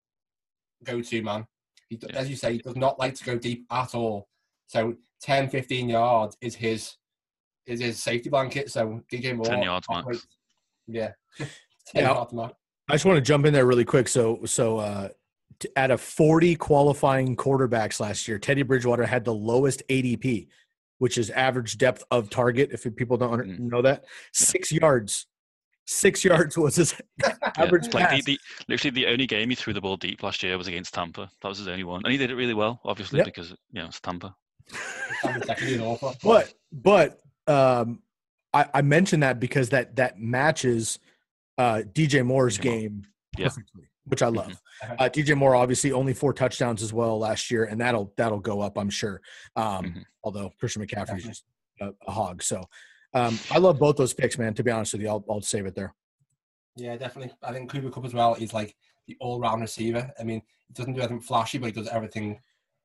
[0.85, 1.47] go-to man.
[1.91, 2.17] He, yeah.
[2.19, 4.29] As you say, he does not like to go deep at all.
[4.69, 6.95] So 10, 15 yards is his
[7.67, 8.71] is his safety blanket.
[8.71, 10.27] So DJ Moore, 10 yards max.
[10.87, 11.11] Yeah.
[11.37, 11.49] 10
[11.95, 12.55] yeah, yards max.
[12.89, 14.09] I just want to jump in there really quick.
[14.09, 15.09] So, so uh,
[15.77, 20.49] out of 40 qualifying quarterbacks last year, Teddy Bridgewater had the lowest ADP
[21.03, 22.71] which is average depth of target.
[22.71, 23.59] If people don't mm.
[23.59, 25.27] know that, six yards.
[25.85, 26.95] Six yards was his
[27.57, 30.45] average yeah, like the, the, literally the only game he threw the ball deep last
[30.45, 31.29] year was against Tampa.
[31.43, 33.27] That was his only one, and he did it really well, obviously yep.
[33.27, 34.33] because you know it's Tampa.
[36.23, 38.01] but but um,
[38.55, 41.01] I, I mentioned that because that that matches
[41.59, 44.61] uh, DJ Moore's game perfectly which I love.
[44.85, 44.95] Mm-hmm.
[44.99, 48.61] Uh, DJ Moore obviously only four touchdowns as well last year, and that'll that'll go
[48.61, 49.21] up, I'm sure.
[49.57, 50.01] Um, mm-hmm.
[50.25, 51.45] Although Christian McCaffrey's just
[51.81, 52.65] a, a, hog, so
[53.15, 54.55] Um, I love both those picks, man.
[54.55, 55.95] To be honest with you, I'll, I'll save it there.
[56.77, 57.35] Yeah, definitely.
[57.43, 58.75] I think Cooper Kupp as well is like
[59.07, 60.11] the all-round receiver.
[60.19, 62.41] I mean, he doesn't do anything flashy, but he does everything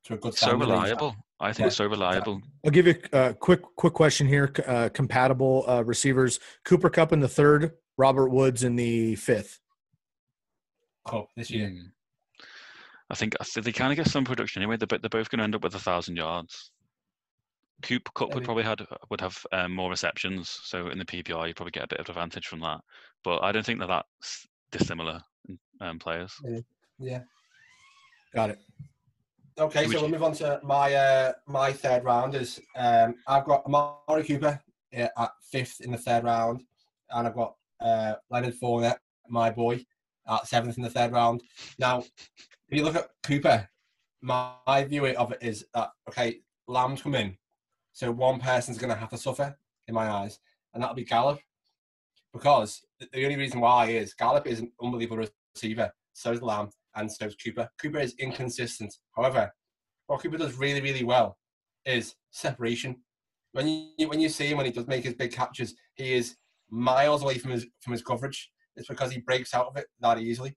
[0.05, 0.65] to a good standard.
[0.65, 1.15] So reliable.
[1.39, 1.68] I think yeah.
[1.68, 2.41] it's so reliable.
[2.65, 4.51] I'll give you a quick quick question here.
[4.65, 9.59] Uh, compatible uh, receivers: Cooper Kupp in the third, Robert Woods in the fifth.
[11.12, 11.70] Oh, this year.
[11.70, 11.91] Mm.
[13.10, 14.78] I think they kind of get some production anyway.
[14.78, 16.72] They're, they're both going to end up with a thousand yards.
[17.84, 21.53] Coop Kupp would probably had would have um, more receptions, so in the PPR you
[21.53, 22.80] probably get a bit of advantage from that.
[23.24, 25.22] But I don't think that that's dissimilar
[25.80, 26.34] um, players.
[26.97, 27.22] Yeah.
[28.34, 28.60] Got it.
[29.60, 32.60] Okay, so we'll move on to my uh, my third rounders.
[32.76, 34.60] Um, I've got Amari Cooper
[34.95, 36.64] uh, at fifth in the third round,
[37.12, 38.99] and I've got uh, Leonard Fournette,
[39.30, 39.84] my boy,
[40.30, 41.41] at seventh in the third round.
[41.80, 43.67] Now, if you look at Cooper,
[44.21, 47.38] my, view of it is that okay, Lamb's come in,
[47.93, 49.57] so one person's going to have to suffer
[49.88, 50.39] in my eyes,
[50.73, 51.39] and that'll be Gallup,
[52.34, 55.25] because the only reason why is Gallup is an unbelievable
[55.55, 55.91] receiver.
[56.13, 57.69] So is Lamb, and so is Cooper.
[57.80, 58.93] Cooper is inconsistent.
[59.15, 59.51] However,
[60.07, 61.38] what Cooper does really, really well
[61.86, 62.97] is separation.
[63.53, 63.67] When
[63.97, 66.36] you when you see him when he does make his big catches, he is
[66.69, 68.51] miles away from his from his coverage.
[68.78, 70.55] It's because he breaks out of it that easily.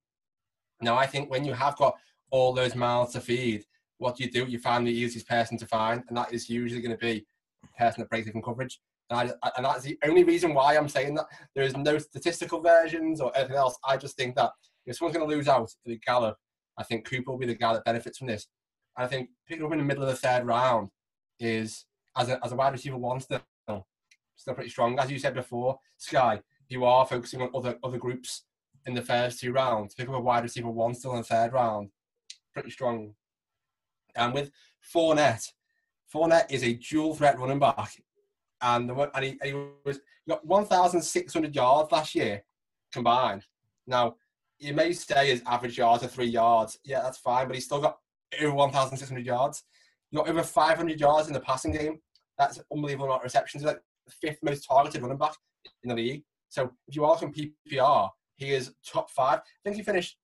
[0.80, 1.96] Now I think when you have got
[2.30, 3.64] all those mouths to feed,
[3.98, 4.46] what do you do?
[4.46, 7.26] You find the easiest person to find, and that is usually going to be
[7.62, 8.80] the person that breaks it from coverage.
[9.10, 11.26] And, I, and that's the only reason why I'm saying that.
[11.54, 13.76] There is no statistical versions or anything else.
[13.84, 14.52] I just think that
[14.86, 16.36] if someone's going to lose out to the Gallup,
[16.78, 18.46] I think Cooper will be the guy that benefits from this.
[18.96, 20.88] And I think picking up in the middle of the third round
[21.38, 21.84] is,
[22.16, 23.42] as a, as a wide receiver one, still,
[24.36, 24.98] still pretty strong.
[24.98, 26.40] As you said before, Sky,
[26.70, 28.44] you are focusing on other other groups
[28.86, 29.94] in the first two rounds.
[29.94, 31.90] Pick up a wide receiver one still in the third round,
[32.54, 33.14] pretty strong.
[34.16, 34.50] And with
[34.94, 35.46] Fournette,
[36.12, 38.02] Fournette is a dual threat running back,
[38.62, 39.52] and the, and he, he
[39.84, 42.42] was he got 1,600 yards last year
[42.92, 43.44] combined.
[43.86, 44.16] Now
[44.58, 46.78] you may say his average yards are three yards.
[46.84, 47.98] Yeah, that's fine, but he's still got
[48.40, 49.64] over 1,600 yards.
[50.14, 52.00] Got over 500 yards in the passing game.
[52.38, 53.62] That's unbelievable amount of receptions.
[53.62, 55.34] He's like the fifth most targeted running back
[55.82, 56.24] in the league.
[56.50, 59.38] So if you ask him PPR, he is top five.
[59.38, 60.16] I think he finished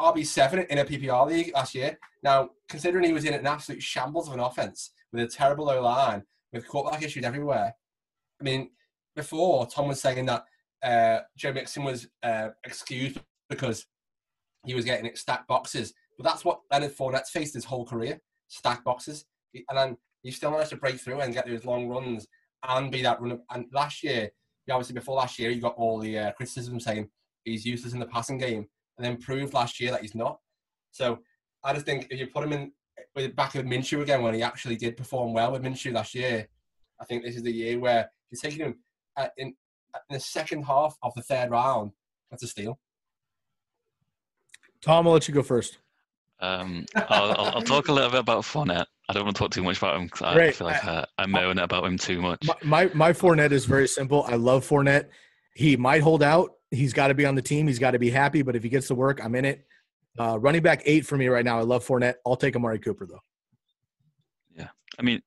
[0.00, 1.98] RB7 in a PPR league last year.
[2.22, 5.82] Now, considering he was in an absolute shambles of an offense with a terrible O
[5.82, 6.22] line,
[6.52, 7.74] with quarterback issues everywhere,
[8.40, 8.70] I mean,
[9.14, 10.44] before Tom was saying that
[10.82, 13.18] uh, Joe Mixon was uh, excused
[13.48, 13.86] because
[14.64, 15.92] he was getting stacked boxes.
[16.18, 19.24] But that's what Leonard Fournette's faced his whole career: stacked boxes.
[19.54, 22.26] And then he still managed to break through and get those long runs
[22.68, 23.38] and be that runner.
[23.50, 24.30] And last year,
[24.70, 27.08] obviously before last year, he got all the uh, criticism saying
[27.44, 30.38] he's useless in the passing game, and then proved last year that he's not.
[30.90, 31.18] So
[31.64, 32.72] I just think if you put him in
[33.14, 36.48] with back with Minshew again when he actually did perform well with Minshew last year,
[37.00, 38.76] I think this is the year where he's taking him
[39.16, 39.54] uh, in, in
[40.10, 41.92] the second half of the third round.
[42.30, 42.78] That's a steal.
[44.80, 45.78] Tom, I'll let you go first.
[46.42, 48.86] Um, I'll, I'll, I'll, talk a little bit about Fournette.
[49.08, 51.30] I don't want to talk too much about him because I feel like uh, I'm
[51.30, 52.44] mowing about him too much.
[52.44, 54.24] My, my, my Fournette is very simple.
[54.26, 55.06] I love Fournette.
[55.54, 56.54] He might hold out.
[56.72, 57.68] He's got to be on the team.
[57.68, 58.42] He's got to be happy.
[58.42, 59.64] But if he gets to work, I'm in it.
[60.18, 61.60] Uh, running back eight for me right now.
[61.60, 62.14] I love Fournette.
[62.26, 63.20] I'll take Amari Cooper though.
[64.56, 64.68] Yeah,
[64.98, 65.22] I mean,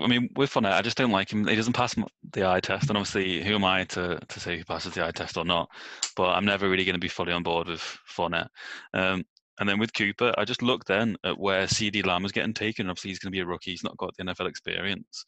[0.00, 1.46] I mean, with Fournette, I just don't like him.
[1.46, 1.96] He doesn't pass
[2.32, 5.10] the eye test, and obviously, who am I to, to say he passes the eye
[5.10, 5.68] test or not?
[6.16, 8.48] But I'm never really going to be fully on board with Fournette.
[8.94, 9.24] Um,
[9.60, 12.88] and then with Cooper, I just looked then at where CeeDee Lamb was getting taken.
[12.88, 13.70] Obviously, he's going to be a rookie.
[13.72, 15.26] He's not got the NFL experience.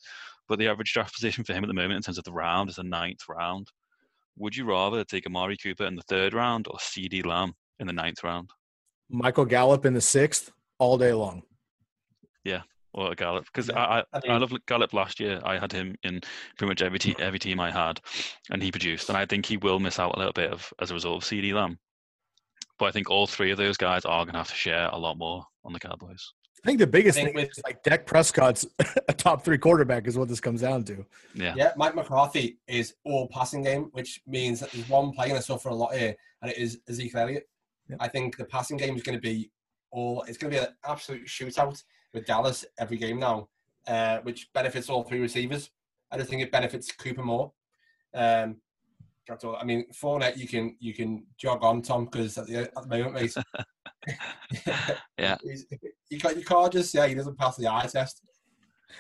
[0.49, 2.71] But the average draft position for him at the moment in terms of the round
[2.71, 3.69] is the ninth round.
[4.39, 7.93] Would you rather take Amari Cooper in the third round or CeeDee Lamb in the
[7.93, 8.51] ninth round?
[9.11, 11.43] Michael Gallup in the sixth all day long.
[12.43, 12.63] Yeah,
[12.95, 13.79] or Gallup because yeah.
[13.79, 15.41] I, I, I love Gallup last year.
[15.45, 16.23] I had him in
[16.57, 18.01] pretty much every team every team I had,
[18.51, 19.11] and he produced.
[19.11, 21.29] And I think he will miss out a little bit of as a result of
[21.29, 21.79] CeeDee Lamb.
[22.83, 24.99] But I think all three of those guys are going to have to share a
[24.99, 26.33] lot more on the Cowboys.
[26.65, 28.67] I think the biggest think thing with, is like Dak Prescott's
[29.09, 31.07] a top three quarterback is what this comes down to.
[31.33, 31.73] Yeah, yeah.
[31.77, 35.69] Mike McCarthy is all passing game, which means that there's one play going to suffer
[35.69, 37.49] a lot here, and it is Ezekiel Elliott.
[37.89, 37.99] Yeah.
[38.01, 39.53] I think the passing game is going to be
[39.93, 40.25] all.
[40.27, 41.81] It's going to be an absolute shootout
[42.13, 43.49] with Dallas every game now,
[43.87, 45.71] uh, which benefits all three receivers.
[46.11, 47.53] I just think it benefits Cooper more.
[48.13, 48.57] Um,
[49.29, 49.57] that's all.
[49.57, 52.87] I mean, Fournette, you can you can jog on Tom because at the, at the
[52.89, 53.35] moment, mate,
[55.19, 55.37] yeah,
[56.11, 58.23] you can't you can't just yeah he doesn't pass the eye test.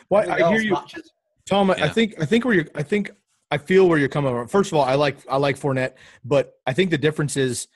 [0.08, 1.10] Well, I hear you, matches.
[1.46, 1.68] Tom.
[1.68, 1.84] Yeah.
[1.84, 3.10] I think I think where you I think
[3.50, 4.48] I feel where you're coming from.
[4.48, 5.94] First of all, I like I like Fournette,
[6.24, 7.68] but I think the difference is,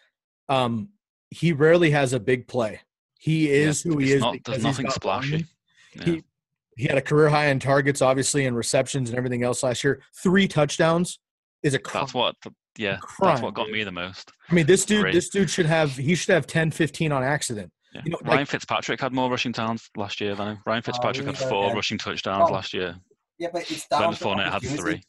[0.48, 0.90] um,
[1.30, 2.80] he rarely has a big play.
[3.18, 4.20] He is yeah, who he is.
[4.20, 5.46] Not, there's nothing splashy.
[5.96, 6.04] Yeah.
[6.04, 6.24] He
[6.76, 10.00] He had a career high in targets, obviously, and receptions and everything else last year.
[10.22, 11.18] Three touchdowns
[11.66, 12.02] is a crime.
[12.02, 12.36] That's what,
[12.78, 14.30] yeah, crime, that's what got me the most.
[14.48, 15.12] I mean, this dude, Three.
[15.12, 17.70] this dude should have, he should have 10, 15 on accident.
[17.94, 18.02] Yeah.
[18.04, 20.58] You know, Ryan like, Fitzpatrick had more rushing towns last year than him.
[20.66, 22.52] Ryan oh, Fitzpatrick oh, had four rushing touchdowns oh.
[22.52, 22.96] last year.
[23.38, 25.02] Yeah, but it's down Leonard Fournette had three.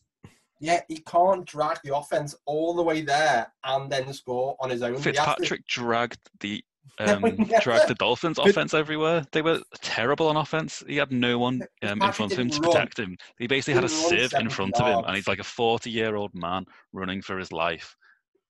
[0.59, 4.81] Yeah, he can't drag the offense all the way there and then score on his
[4.81, 4.97] own.
[4.97, 5.81] Fitzpatrick to...
[5.81, 6.63] dragged the
[6.99, 7.59] um, yeah.
[7.59, 9.25] dragged the Dolphins' offense everywhere.
[9.31, 10.83] They were terrible on offense.
[10.87, 12.71] He had no one um, in front of him to run.
[12.71, 13.17] protect him.
[13.39, 14.95] He basically he had a sieve in front yards.
[14.95, 17.95] of him, and he's like a 40 year old man running for his life,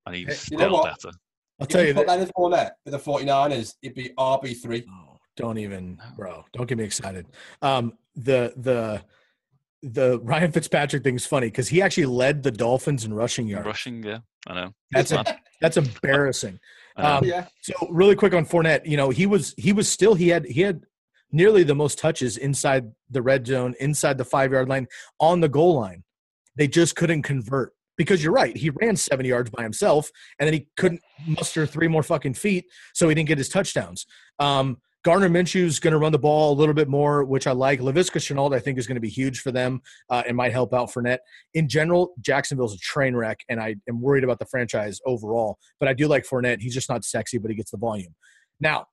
[0.05, 1.11] and he's you still better.
[1.59, 4.85] I'll tell you, put that in Fournette with the 49ers, it'd be RB3.
[4.87, 6.45] Oh, don't even, bro.
[6.53, 7.25] Don't get me excited.
[7.61, 9.03] Um, the the
[9.83, 13.65] the Ryan Fitzpatrick thing is funny because he actually led the Dolphins in rushing yards.
[13.65, 14.73] Rushing, yeah, I know.
[14.91, 15.23] That's a,
[15.61, 16.59] that's embarrassing.
[16.97, 17.47] Um, yeah.
[17.61, 20.61] So really quick on Fournette, you know, he was he was still he had he
[20.61, 20.83] had
[21.31, 24.87] nearly the most touches inside the red zone, inside the five yard line,
[25.19, 26.03] on the goal line.
[26.55, 28.55] They just couldn't convert because you're right.
[28.55, 32.65] He ran seven yards by himself, and then he couldn't muster three more fucking feet,
[32.93, 34.05] so he didn't get his touchdowns.
[34.39, 34.77] Um,
[35.07, 37.79] Gardner Minshew's going to run the ball a little bit more, which I like.
[37.79, 40.73] Laviska Shenault, I think, is going to be huge for them uh, and might help
[40.73, 41.19] out Fournette.
[41.53, 45.59] In general, Jacksonville's a train wreck, and I am worried about the franchise overall.
[45.79, 46.59] But I do like Fournette.
[46.59, 48.15] He's just not sexy, but he gets the volume.
[48.59, 48.87] Now,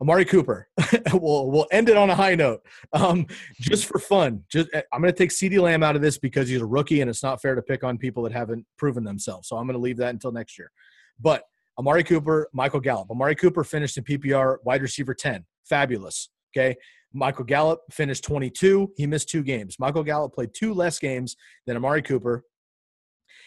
[0.00, 0.66] Amari Cooper.
[1.12, 2.64] we'll we'll end it on a high note.
[2.94, 3.26] Um,
[3.60, 6.48] just for fun, just eh, I'm going to take CeeDee Lamb out of this because
[6.48, 9.46] he's a rookie, and it's not fair to pick on people that haven't proven themselves.
[9.46, 10.72] So I'm going to leave that until next year.
[11.20, 11.44] But
[11.78, 13.10] Amari Cooper, Michael Gallup.
[13.10, 16.28] Amari Cooper finished in PPR wide receiver 10 fabulous.
[16.54, 16.76] Okay.
[17.12, 18.92] Michael Gallup finished 22.
[18.96, 19.76] He missed two games.
[19.80, 22.44] Michael Gallup played two less games than Amari Cooper.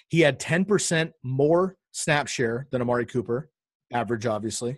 [0.10, 3.50] He had 10% more snap share than Amari Cooper,
[3.94, 4.78] average, obviously.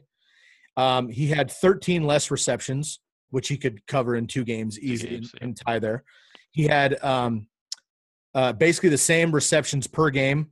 [0.77, 2.99] Um, he had 13 less receptions,
[3.31, 6.03] which he could cover in two games easily games, and, tie there.
[6.51, 7.47] He had um,
[8.35, 10.51] uh, basically the same receptions per game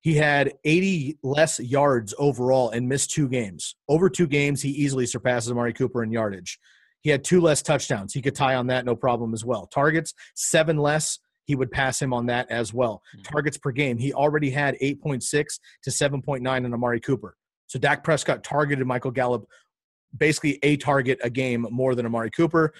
[0.00, 3.74] he had 80 less yards overall and missed two games.
[3.88, 6.58] Over two games, he easily surpasses Amari Cooper in yardage.
[7.00, 8.12] He had two less touchdowns.
[8.12, 9.66] He could tie on that, no problem as well.
[9.66, 11.18] Targets, seven less.
[11.44, 13.02] He would pass him on that as well.
[13.14, 13.22] Mm-hmm.
[13.22, 17.36] Targets per game, he already had 8.6 to 7.9 in Amari Cooper.
[17.66, 19.46] So Dak Prescott targeted Michael Gallup
[20.16, 22.72] basically a target a game more than Amari Cooper.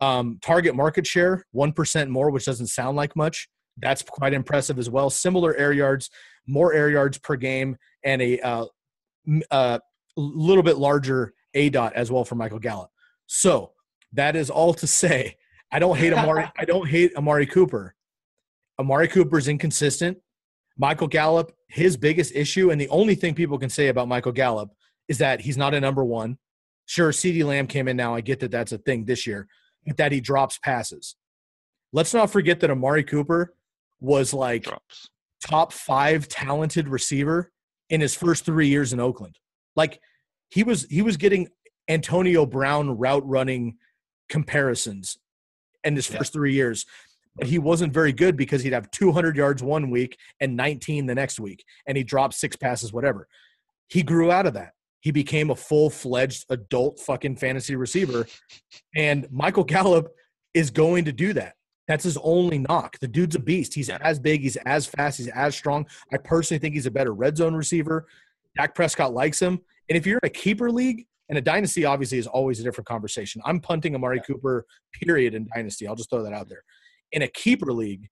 [0.00, 3.48] Um, target market share, 1% more, which doesn't sound like much.
[3.78, 5.10] That's quite impressive as well.
[5.10, 6.10] Similar air yards,
[6.46, 8.66] more air yards per game, and a uh,
[9.50, 9.78] uh,
[10.16, 12.90] little bit larger A dot as well for Michael Gallup.
[13.26, 13.72] So
[14.12, 15.36] that is all to say.
[15.72, 16.50] I don't hate Amari.
[16.58, 17.94] I don't hate Amari Cooper.
[18.78, 20.18] Amari Cooper is inconsistent.
[20.78, 24.70] Michael Gallup, his biggest issue, and the only thing people can say about Michael Gallup
[25.08, 26.38] is that he's not a number one.
[26.84, 28.14] Sure, CeeDee Lamb came in now.
[28.14, 29.48] I get that that's a thing this year,
[29.86, 31.16] but that he drops passes.
[31.92, 33.54] Let's not forget that Amari Cooper
[34.00, 35.08] was like drops
[35.44, 37.50] top five talented receiver
[37.90, 39.38] in his first three years in Oakland.
[39.74, 40.00] Like
[40.50, 41.48] he was he was getting
[41.88, 43.76] Antonio Brown route running
[44.28, 45.18] comparisons
[45.84, 46.84] in his first three years.
[47.36, 51.14] But he wasn't very good because he'd have 200 yards one week and 19 the
[51.14, 53.28] next week, and he dropped six passes, whatever.
[53.88, 54.72] He grew out of that.
[55.00, 58.26] He became a full fledged adult fucking fantasy receiver.
[58.96, 60.08] And Michael Gallup
[60.54, 61.55] is going to do that.
[61.88, 62.98] That's his only knock.
[62.98, 63.74] The dude's a beast.
[63.74, 65.86] He's as big, he's as fast, he's as strong.
[66.12, 68.06] I personally think he's a better red zone receiver.
[68.56, 69.60] Dak Prescott likes him.
[69.88, 72.86] And if you're in a keeper league, and a dynasty obviously is always a different
[72.86, 73.42] conversation.
[73.44, 75.86] I'm punting Amari Cooper, period, in dynasty.
[75.86, 76.62] I'll just throw that out there.
[77.12, 78.08] In a keeper league,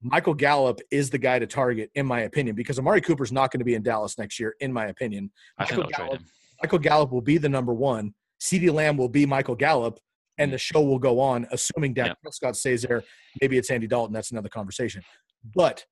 [0.00, 3.60] Michael Gallup is the guy to target, in my opinion, because Amari Cooper's not going
[3.60, 5.30] to be in Dallas next year, in my opinion.
[5.58, 6.22] Michael Gallup,
[6.62, 8.14] Michael Gallup will be the number one.
[8.40, 9.98] CeeDee Lamb will be Michael Gallup
[10.38, 10.52] and mm.
[10.52, 12.14] the show will go on, assuming Dak yeah.
[12.22, 13.02] Prescott stays there.
[13.40, 14.12] Maybe it's Andy Dalton.
[14.12, 15.02] That's another conversation.
[15.54, 15.84] But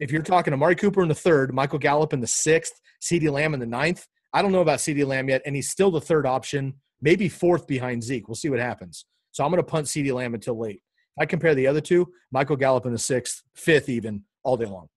[0.00, 3.54] if you're talking Amari Cooper in the third, Michael Gallup in the sixth, CeeDee Lamb
[3.54, 6.26] in the ninth, I don't know about CeeDee Lamb yet, and he's still the third
[6.26, 8.28] option, maybe fourth behind Zeke.
[8.28, 9.04] We'll see what happens.
[9.32, 10.82] So I'm going to punt CeeDee Lamb until late.
[11.16, 14.66] If I compare the other two, Michael Gallup in the sixth, fifth, even all day
[14.66, 14.88] long.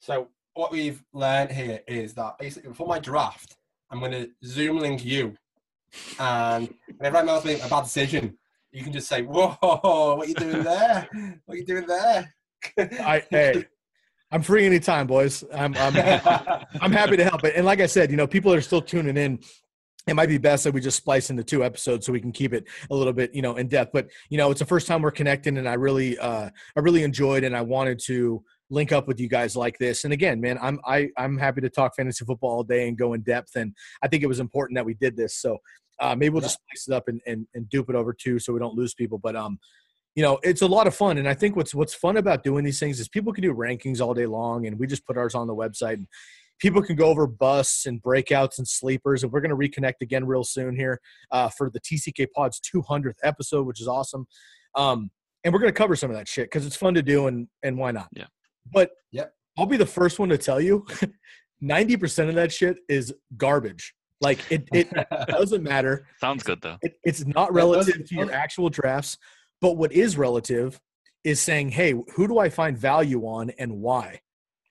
[0.00, 3.56] So what we've learned here is that basically for my draft,
[3.90, 5.34] I'm going to zoom link you
[6.18, 8.38] and whenever I make a bad decision,
[8.72, 11.08] you can just say, "Whoa, what are you doing there?
[11.44, 12.34] What are you doing there?"
[12.78, 13.64] I hey,
[14.30, 15.44] I'm free anytime, boys.
[15.52, 15.96] I'm I'm
[16.80, 17.42] I'm happy to help.
[17.44, 19.40] And like I said, you know, people are still tuning in.
[20.06, 22.54] It might be best that we just splice into two episodes so we can keep
[22.54, 23.90] it a little bit, you know, in depth.
[23.92, 27.02] But you know, it's the first time we're connecting, and I really, uh, I really
[27.02, 30.04] enjoyed, and I wanted to link up with you guys like this.
[30.04, 33.12] And again, man, I'm I, I'm happy to talk fantasy football all day and go
[33.12, 33.56] in depth.
[33.56, 35.36] And I think it was important that we did this.
[35.36, 35.58] So
[36.00, 36.48] Uh, maybe we'll yeah.
[36.48, 38.94] just spice it up and, and and dupe it over too, so we don't lose
[38.94, 39.18] people.
[39.18, 39.58] But um,
[40.14, 42.64] you know, it's a lot of fun, and I think what's what's fun about doing
[42.64, 45.34] these things is people can do rankings all day long, and we just put ours
[45.34, 46.06] on the website, and
[46.60, 50.26] people can go over busts and breakouts and sleepers, and we're going to reconnect again
[50.26, 54.26] real soon here uh, for the TCK Pod's 200th episode, which is awesome.
[54.74, 55.10] Um,
[55.42, 57.48] and we're going to cover some of that shit because it's fun to do, and
[57.62, 58.08] and why not?
[58.12, 58.26] Yeah.
[58.72, 59.26] But yeah,
[59.58, 60.86] I'll be the first one to tell you,
[61.60, 63.94] ninety percent of that shit is garbage.
[64.20, 64.90] Like it, it
[65.28, 66.06] doesn't matter.
[66.20, 66.76] Sounds good though.
[66.82, 69.16] It, it's not relative to your actual drafts,
[69.60, 70.80] but what is relative
[71.24, 74.20] is saying, hey, who do I find value on and why?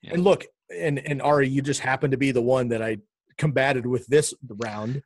[0.02, 0.14] Yeah.
[0.14, 0.45] And look,
[0.76, 2.97] and and Ari, you just happen to be the one that I
[3.38, 5.02] combated with this round,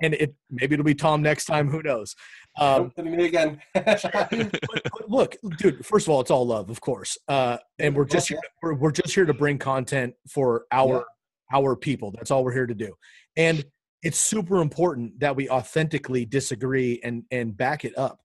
[0.00, 1.68] and it maybe it'll be Tom next time.
[1.68, 2.14] Who knows?
[2.58, 3.60] Um, me again.
[3.74, 5.84] but, but look, dude.
[5.84, 8.92] First of all, it's all love, of course, uh, and we're just here, we're, we're
[8.92, 11.04] just here to bring content for our
[11.52, 11.58] yeah.
[11.58, 12.10] our people.
[12.10, 12.94] That's all we're here to do,
[13.36, 13.64] and
[14.02, 18.20] it's super important that we authentically disagree and and back it up.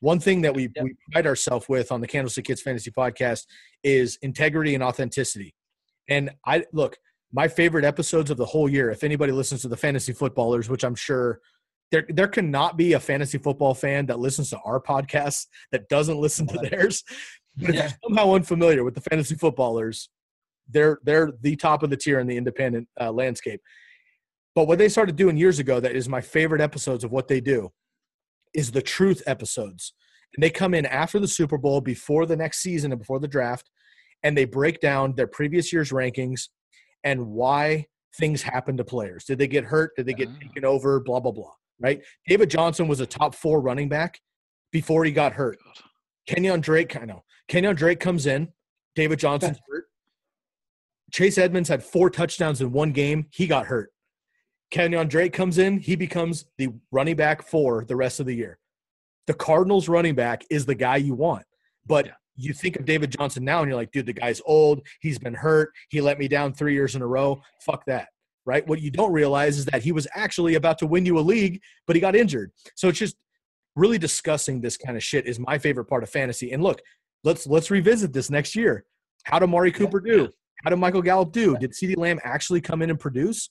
[0.00, 0.84] One thing that we, yep.
[0.84, 3.44] we pride ourselves with on the Candlestick Kids Fantasy Podcast
[3.84, 5.54] is integrity and authenticity.
[6.08, 6.96] And I look,
[7.32, 10.84] my favorite episodes of the whole year, if anybody listens to the fantasy footballers, which
[10.84, 11.40] I'm sure
[11.92, 16.18] there there cannot be a fantasy football fan that listens to our podcast that doesn't
[16.18, 17.04] listen to theirs.
[17.56, 17.84] But yeah.
[17.84, 20.08] if you're somehow unfamiliar with the fantasy footballers,
[20.68, 23.60] they're they're the top of the tier in the independent uh, landscape.
[24.60, 27.40] But what they started doing years ago, that is my favorite episodes of what they
[27.40, 27.72] do,
[28.52, 29.94] is the truth episodes.
[30.34, 33.26] And they come in after the Super Bowl, before the next season, and before the
[33.26, 33.70] draft,
[34.22, 36.50] and they break down their previous year's rankings
[37.04, 37.86] and why
[38.18, 39.24] things happen to players.
[39.24, 39.92] Did they get hurt?
[39.96, 40.38] Did they get ah.
[40.42, 41.00] taken over?
[41.00, 41.52] Blah, blah, blah.
[41.78, 42.02] Right?
[42.28, 44.20] David Johnson was a top four running back
[44.72, 45.56] before he got hurt.
[46.26, 47.24] Kenyon Drake, I know.
[47.48, 48.52] Kenyon Drake comes in.
[48.94, 49.86] David Johnson's hurt.
[51.12, 53.24] Chase Edmonds had four touchdowns in one game.
[53.30, 53.90] He got hurt.
[54.70, 55.78] Kenyon Drake comes in.
[55.78, 58.58] He becomes the running back for the rest of the year.
[59.26, 61.44] The Cardinals running back is the guy you want.
[61.86, 64.86] But yeah you think of David Johnson now and you're like, dude, the guy's old.
[65.00, 65.72] He's been hurt.
[65.90, 67.40] He let me down three years in a row.
[67.60, 68.08] Fuck that.
[68.46, 68.66] Right.
[68.66, 71.60] What you don't realize is that he was actually about to win you a league,
[71.86, 72.50] but he got injured.
[72.74, 73.16] So it's just
[73.76, 76.52] really discussing this kind of shit is my favorite part of fantasy.
[76.52, 76.80] And look,
[77.22, 78.84] let's let's revisit this next year.
[79.24, 80.30] How did Mari Cooper do?
[80.64, 81.56] How did Michael Gallup do?
[81.58, 83.50] Did CeeDee Lamb actually come in and produce?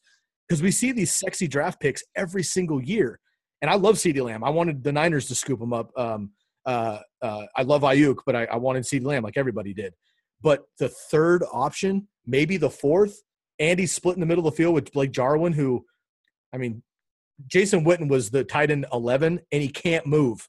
[0.50, 3.20] Because we see these sexy draft picks every single year.
[3.62, 4.44] And I love CeeDee Lamb.
[4.44, 6.32] I wanted the Niners to scoop him up um,
[6.66, 9.96] uh, uh, I love Aiyuk, but I, I wanted CeeDee Lamb like everybody did.
[10.42, 13.24] But the third option, maybe the fourth,
[13.60, 15.86] Andy's split in the middle of the field with Blake Jarwin, who,
[16.54, 16.84] I mean,
[17.48, 20.48] Jason Witten was the tight end 11, and he can't move.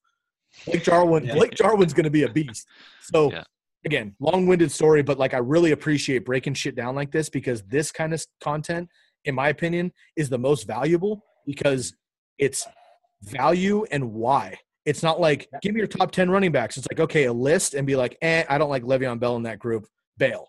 [0.66, 1.34] Blake Jarwin, yeah.
[1.34, 2.66] Blake Jarwin's going to be a beast.
[3.03, 3.44] So, yeah.
[3.84, 7.90] again, long-winded story, but like I really appreciate breaking shit down like this because this
[7.90, 8.88] kind of content,
[9.25, 11.95] in my opinion, is the most valuable because
[12.39, 12.66] it's
[13.23, 14.59] value and why.
[14.87, 16.77] It's not like give me your top ten running backs.
[16.77, 19.43] It's like okay, a list and be like, eh, I don't like Le'Veon Bell in
[19.45, 19.87] that group.
[20.18, 20.49] Bail.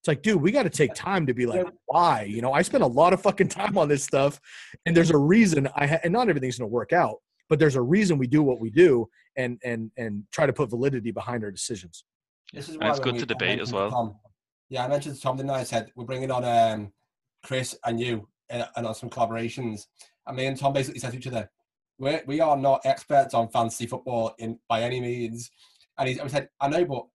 [0.00, 2.22] It's like, dude, we got to take time to be like, why?
[2.22, 4.40] You know, I spend a lot of fucking time on this stuff,
[4.86, 5.68] and there's a reason.
[5.74, 7.16] I ha- and not everything's going to work out,
[7.48, 10.70] but there's a reason we do what we do, and and and try to put
[10.70, 12.04] validity behind our decisions.
[12.52, 13.90] This is why it's good to debate as well.
[13.90, 14.14] Tom,
[14.68, 15.60] yeah, I mentioned to Tom, didn't I?
[15.60, 16.92] I said we're bringing on um,
[17.46, 19.86] Chris and you and, uh, and on some collaborations.
[20.26, 21.48] And me and Tom basically said to each other,
[21.98, 25.50] we're, we are not experts on fantasy football in by any means.
[25.96, 27.06] And he, said, I know, but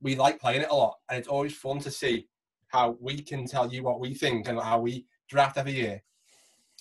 [0.00, 2.28] we like playing it a lot, and it's always fun to see
[2.68, 6.02] how we can tell you what we think and how we draft every year.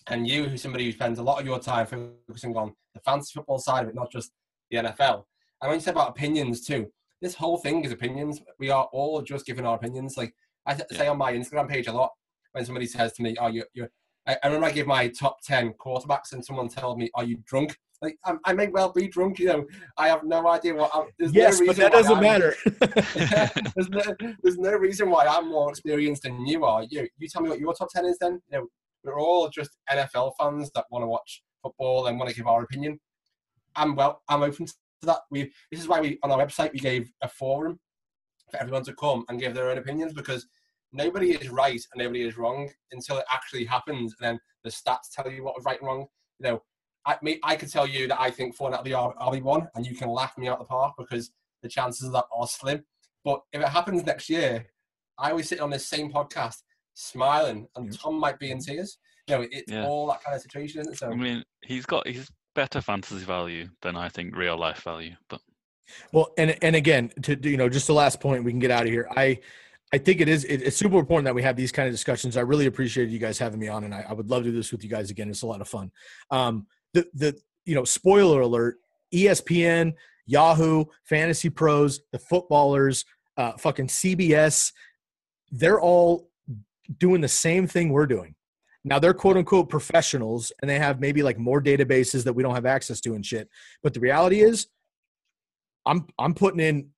[0.07, 3.31] And you, who's somebody who spends a lot of your time focusing on the fantasy
[3.33, 4.31] football side of it, not just
[4.69, 5.23] the NFL.
[5.61, 6.91] And when you said about opinions too,
[7.21, 8.41] this whole thing is opinions.
[8.59, 10.17] We are all just giving our opinions.
[10.17, 10.33] Like
[10.67, 12.11] I say on my Instagram page a lot,
[12.51, 13.89] when somebody says to me, "Oh, you're, you're
[14.27, 17.37] I, I, remember I gave my top 10 quarterbacks and someone told me, Are you
[17.45, 17.77] drunk?
[18.01, 19.65] Like, I, I may well be drunk, you know.
[19.97, 21.05] I have no idea what I'm.
[21.17, 22.55] There's yes, no but that doesn't I'm, matter.
[23.75, 26.83] there's, no, there's no reason why I'm more experienced than you are.
[26.83, 28.39] You, you tell me what your top 10 is then.
[28.51, 28.67] You know,
[29.03, 32.61] we're all just NFL fans that want to watch football and want to give our
[32.61, 32.99] opinion.
[33.75, 34.73] I'm well, I'm open to
[35.03, 35.21] that.
[35.31, 37.79] We this is why we on our website we gave a forum
[38.51, 40.45] for everyone to come and give their own opinions because
[40.93, 45.11] nobody is right and nobody is wrong until it actually happens, and then the stats
[45.13, 46.05] tell you what was right and wrong.
[46.39, 46.61] You know,
[47.05, 49.67] I me, I could tell you that I think four out of the RB one,
[49.75, 51.31] and you can laugh me out the park because
[51.63, 52.83] the chances of that are slim.
[53.23, 54.65] But if it happens next year,
[55.17, 56.57] I always sit on this same podcast
[56.93, 58.97] smiling, and Tom might be in tears.
[59.27, 59.85] You know, it's yeah.
[59.85, 60.93] all that kind of situation.
[60.95, 65.15] So I mean, he's got he's better fantasy value than I think real life value,
[65.29, 65.41] but.
[66.11, 68.83] Well, and and again, to you know, just the last point, we can get out
[68.83, 69.07] of here.
[69.15, 69.39] I
[69.93, 72.35] I think it is it's super important that we have these kind of discussions.
[72.35, 74.55] I really appreciate you guys having me on, and I, I would love to do
[74.55, 75.29] this with you guys again.
[75.29, 75.91] It's a lot of fun.
[76.29, 78.79] Um, the the you know, spoiler alert:
[79.13, 79.93] ESPN,
[80.25, 83.05] Yahoo, Fantasy Pros, the footballers,
[83.37, 84.73] uh, fucking CBS,
[85.51, 86.29] they're all
[86.99, 88.35] doing the same thing we're doing.
[88.83, 92.55] Now they're quote unquote professionals and they have maybe like more databases that we don't
[92.55, 93.49] have access to and shit.
[93.83, 94.67] But the reality is
[95.85, 96.89] I'm I'm putting in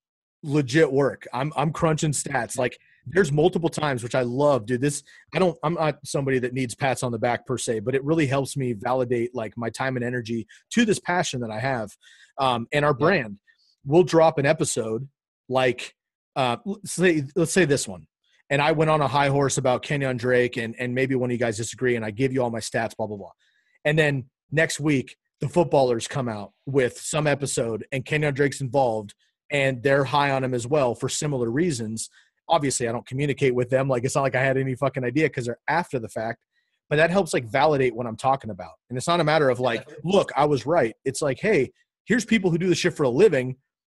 [0.43, 1.27] legit work.
[1.33, 2.57] I'm I'm crunching stats.
[2.57, 4.81] Like there's multiple times which I love, dude.
[4.81, 7.95] This I don't I'm not somebody that needs pats on the back per se, but
[7.95, 11.59] it really helps me validate like my time and energy to this passion that I
[11.59, 11.89] have.
[12.37, 13.39] Um, and our brand.
[13.85, 15.07] We'll drop an episode
[15.47, 15.95] like
[16.35, 18.07] uh let's say let's say this one.
[18.51, 21.31] And I went on a high horse about Kenyon Drake and and maybe one of
[21.31, 23.31] you guys disagree and I give you all my stats, blah blah blah.
[23.85, 29.15] And then next week the footballers come out with some episode and Kenyon Drake's involved
[29.51, 32.09] and they're high on him as well for similar reasons.
[32.47, 33.87] Obviously, I don't communicate with them.
[33.87, 36.39] Like, it's not like I had any fucking idea because they're after the fact,
[36.89, 38.73] but that helps like validate what I'm talking about.
[38.89, 40.95] And it's not a matter of like, look, I was right.
[41.05, 41.71] It's like, hey,
[42.05, 43.55] here's people who do this shit for a living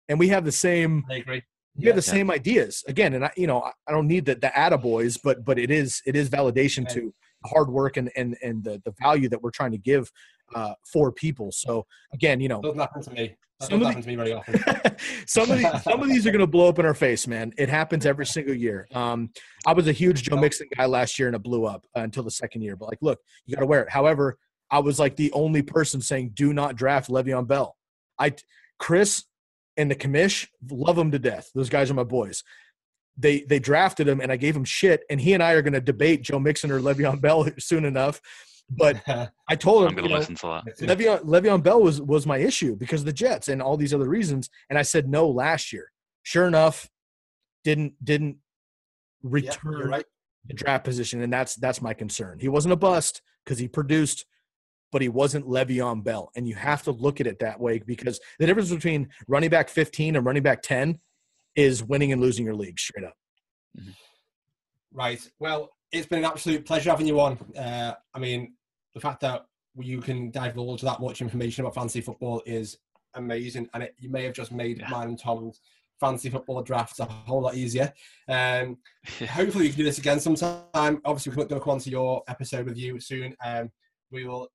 [0.10, 1.04] and we have the same.
[1.10, 1.44] I agree.
[1.76, 2.14] We have the yeah.
[2.14, 5.58] same ideas again, and I, you know, I don't need the the attaboys, but but
[5.58, 7.14] it is it is validation to
[7.46, 10.12] hard work and and and the the value that we're trying to give
[10.56, 11.52] uh, for people.
[11.52, 13.36] So again, you know, doesn't happen to me.
[13.62, 14.60] Some happen to me very often.
[15.26, 17.54] some of these, some of these are going to blow up in our face, man.
[17.58, 18.88] It happens every single year.
[18.94, 19.30] Um,
[19.66, 22.24] I was a huge Joe Mixon guy last year, and it blew up uh, until
[22.24, 22.76] the second year.
[22.76, 23.90] But like, look, you got to wear it.
[23.90, 24.38] However,
[24.70, 27.76] I was like the only person saying, "Do not draft Le'Veon Bell."
[28.20, 28.34] I,
[28.80, 29.24] Chris,
[29.78, 31.50] and the commish love him to death.
[31.56, 32.44] Those guys are my boys.
[33.18, 35.04] They they drafted him, and I gave him shit.
[35.10, 38.20] And he and I are going to debate Joe Mixon or Le'Veon Bell soon enough
[38.70, 39.02] but
[39.50, 40.80] I told him, I'm going to listen to that.
[40.80, 44.08] Le'Veon, Le'Veon Bell was was my issue because of the Jets and all these other
[44.08, 45.92] reasons, and I said no last year.
[46.24, 46.90] Sure enough,
[47.64, 48.38] didn't didn't
[49.22, 50.06] return yeah, right.
[50.48, 52.40] the draft position, and that's that's my concern.
[52.40, 54.26] He wasn't a bust because he produced,
[54.92, 58.20] but he wasn't Le'Veon Bell, and you have to look at it that way because
[58.40, 61.00] the difference between running back 15 and running back 10
[61.56, 63.14] is winning and losing your league straight up.
[63.78, 63.92] Mm-hmm.
[64.94, 65.20] Right.
[65.40, 67.38] Well, it's been an absolute pleasure having you on.
[67.56, 68.56] Uh, I mean,
[68.94, 72.80] the fact that you can divulge that much information about fantasy football is
[73.14, 74.90] amazing, and it, you may have just made yeah.
[74.90, 75.62] mine and Tom's
[76.00, 77.94] fantasy football drafts a whole lot easier.
[78.28, 78.78] Um,
[79.30, 81.00] hopefully, we can do this again sometime.
[81.06, 83.36] Obviously, we're going to come on to your episode with you soon.
[83.46, 83.72] Um,
[84.12, 84.50] we will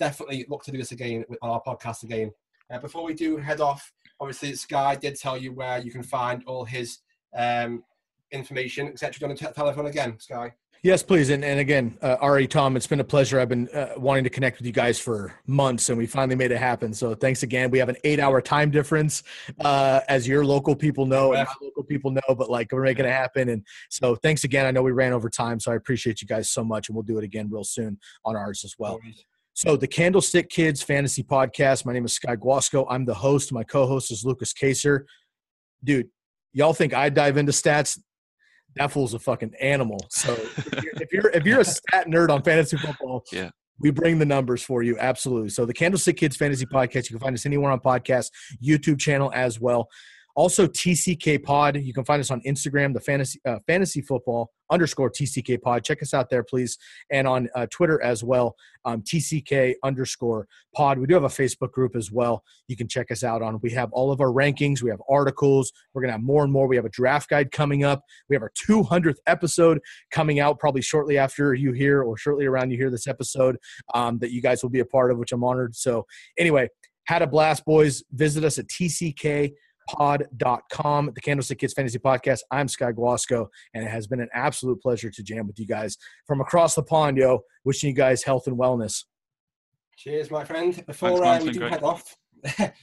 [0.00, 2.32] definitely look to do this again on our podcast again.
[2.68, 6.42] Uh, before we do head off, obviously, Sky did tell you where you can find
[6.46, 6.98] all his
[7.36, 7.84] um,
[8.32, 9.12] information, etc.
[9.12, 10.52] Do you want to tell everyone again, Sky?
[10.84, 11.30] Yes, please.
[11.30, 13.40] And, and again, uh, Ari, Tom, it's been a pleasure.
[13.40, 16.50] I've been uh, wanting to connect with you guys for months, and we finally made
[16.50, 16.92] it happen.
[16.92, 17.70] So thanks again.
[17.70, 19.22] We have an eight-hour time difference,
[19.60, 22.34] uh, as your local people know, and my local people know.
[22.36, 23.48] But like, we're making it happen.
[23.48, 24.66] And so thanks again.
[24.66, 27.02] I know we ran over time, so I appreciate you guys so much, and we'll
[27.02, 29.00] do it again real soon on ours as well.
[29.54, 31.86] So the Candlestick Kids Fantasy Podcast.
[31.86, 32.86] My name is Sky Guasco.
[32.90, 33.54] I'm the host.
[33.54, 35.06] My co-host is Lucas Kaser.
[35.82, 36.10] Dude,
[36.52, 37.98] y'all think I dive into stats?
[38.76, 40.00] That fool's a fucking animal.
[40.10, 43.50] So if, you're, if you're if you're a stat nerd on fantasy football, yeah.
[43.80, 45.48] We bring the numbers for you, absolutely.
[45.48, 48.30] So the Candlestick Kids Fantasy Podcast, you can find us anywhere on podcast,
[48.64, 49.88] YouTube channel as well.
[50.36, 51.76] Also, TCK Pod.
[51.76, 55.84] You can find us on Instagram, the fantasy uh, fantasy football underscore TCK Pod.
[55.84, 56.76] Check us out there, please,
[57.10, 60.98] and on uh, Twitter as well, um, TCK underscore Pod.
[60.98, 62.42] We do have a Facebook group as well.
[62.66, 63.60] You can check us out on.
[63.62, 64.82] We have all of our rankings.
[64.82, 65.72] We have articles.
[65.92, 66.66] We're gonna have more and more.
[66.66, 68.02] We have a draft guide coming up.
[68.28, 69.78] We have our 200th episode
[70.10, 73.56] coming out probably shortly after you hear or shortly around you hear this episode
[73.94, 75.76] um, that you guys will be a part of, which I'm honored.
[75.76, 76.06] So
[76.38, 76.68] anyway,
[77.06, 78.02] had a blast, boys.
[78.12, 79.52] Visit us at TCK
[79.88, 82.40] pod.com, the Candlestick Kids Fantasy Podcast.
[82.50, 85.96] I'm Sky Guasco, and it has been an absolute pleasure to jam with you guys
[86.26, 87.40] from across the pond, yo.
[87.64, 89.04] Wishing you guys health and wellness.
[89.96, 90.84] Cheers, my friend.
[90.86, 91.72] Before Thanks, uh, we do great.
[91.72, 92.74] head off, it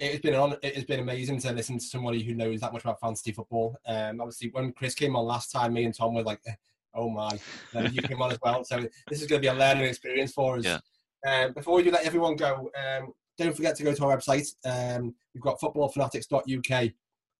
[0.00, 0.56] has been on.
[0.62, 3.76] It has been amazing to listen to somebody who knows that much about fantasy football.
[3.86, 6.40] Um, obviously, when Chris came on last time, me and Tom were like,
[6.94, 7.38] "Oh my!"
[7.72, 10.32] Then you came on as well, so this is going to be a learning experience
[10.32, 10.64] for us.
[10.64, 10.78] Yeah.
[11.26, 14.54] Um, before we do let everyone go, um, don't forget to go to our website.
[14.64, 16.90] Um, we've got footballfanatics.uk.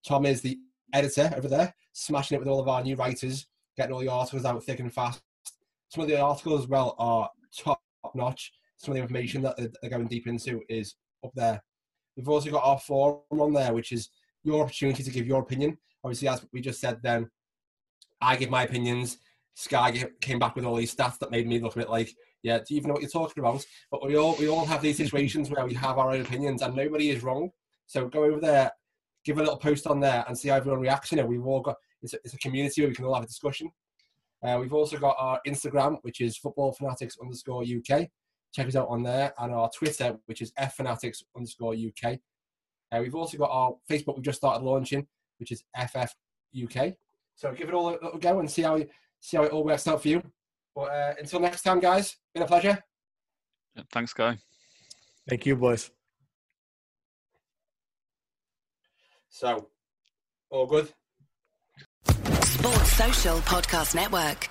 [0.06, 0.58] Tom is the
[0.94, 3.46] editor over there, smashing it with all of our new writers,
[3.76, 5.20] getting all the articles out thick and fast.
[5.90, 7.80] Some of the articles as well are top
[8.14, 8.52] notch.
[8.78, 11.62] Some of the information that they're going deep into is up there.
[12.16, 14.08] We've also got our forum on there, which is
[14.42, 15.76] your opportunity to give your opinion.
[16.02, 17.28] Obviously, as we just said, then
[18.22, 19.18] I give my opinions.
[19.54, 22.58] Sky came back with all these stats that made me look a bit like yeah,
[22.58, 23.64] do you even know what you're talking about?
[23.90, 26.74] But we all we all have these situations where we have our own opinions and
[26.74, 27.50] nobody is wrong.
[27.86, 28.70] So go over there,
[29.24, 31.12] give a little post on there and see how everyone reacts.
[31.12, 33.24] You know, we've all got it's a, it's a community where we can all have
[33.24, 33.70] a discussion.
[34.42, 38.08] Uh, we've also got our Instagram, which is football fanatics underscore UK.
[38.52, 42.18] Check us out on there, and our Twitter, which is F fanatics underscore UK.
[42.90, 44.16] Uh, we've also got our Facebook.
[44.16, 45.06] We've just started launching,
[45.38, 46.14] which is FF
[46.64, 46.94] UK.
[47.36, 48.78] So give it all a, a go and see how
[49.20, 50.22] see how it all works out for you.
[50.80, 52.78] But uh, until next time, guys, been a pleasure.
[53.76, 54.38] Yeah, thanks, Guy.
[55.28, 55.90] Thank you, boys.
[59.28, 59.68] So,
[60.48, 60.88] all good.
[62.06, 64.48] Sports Social Podcast Network.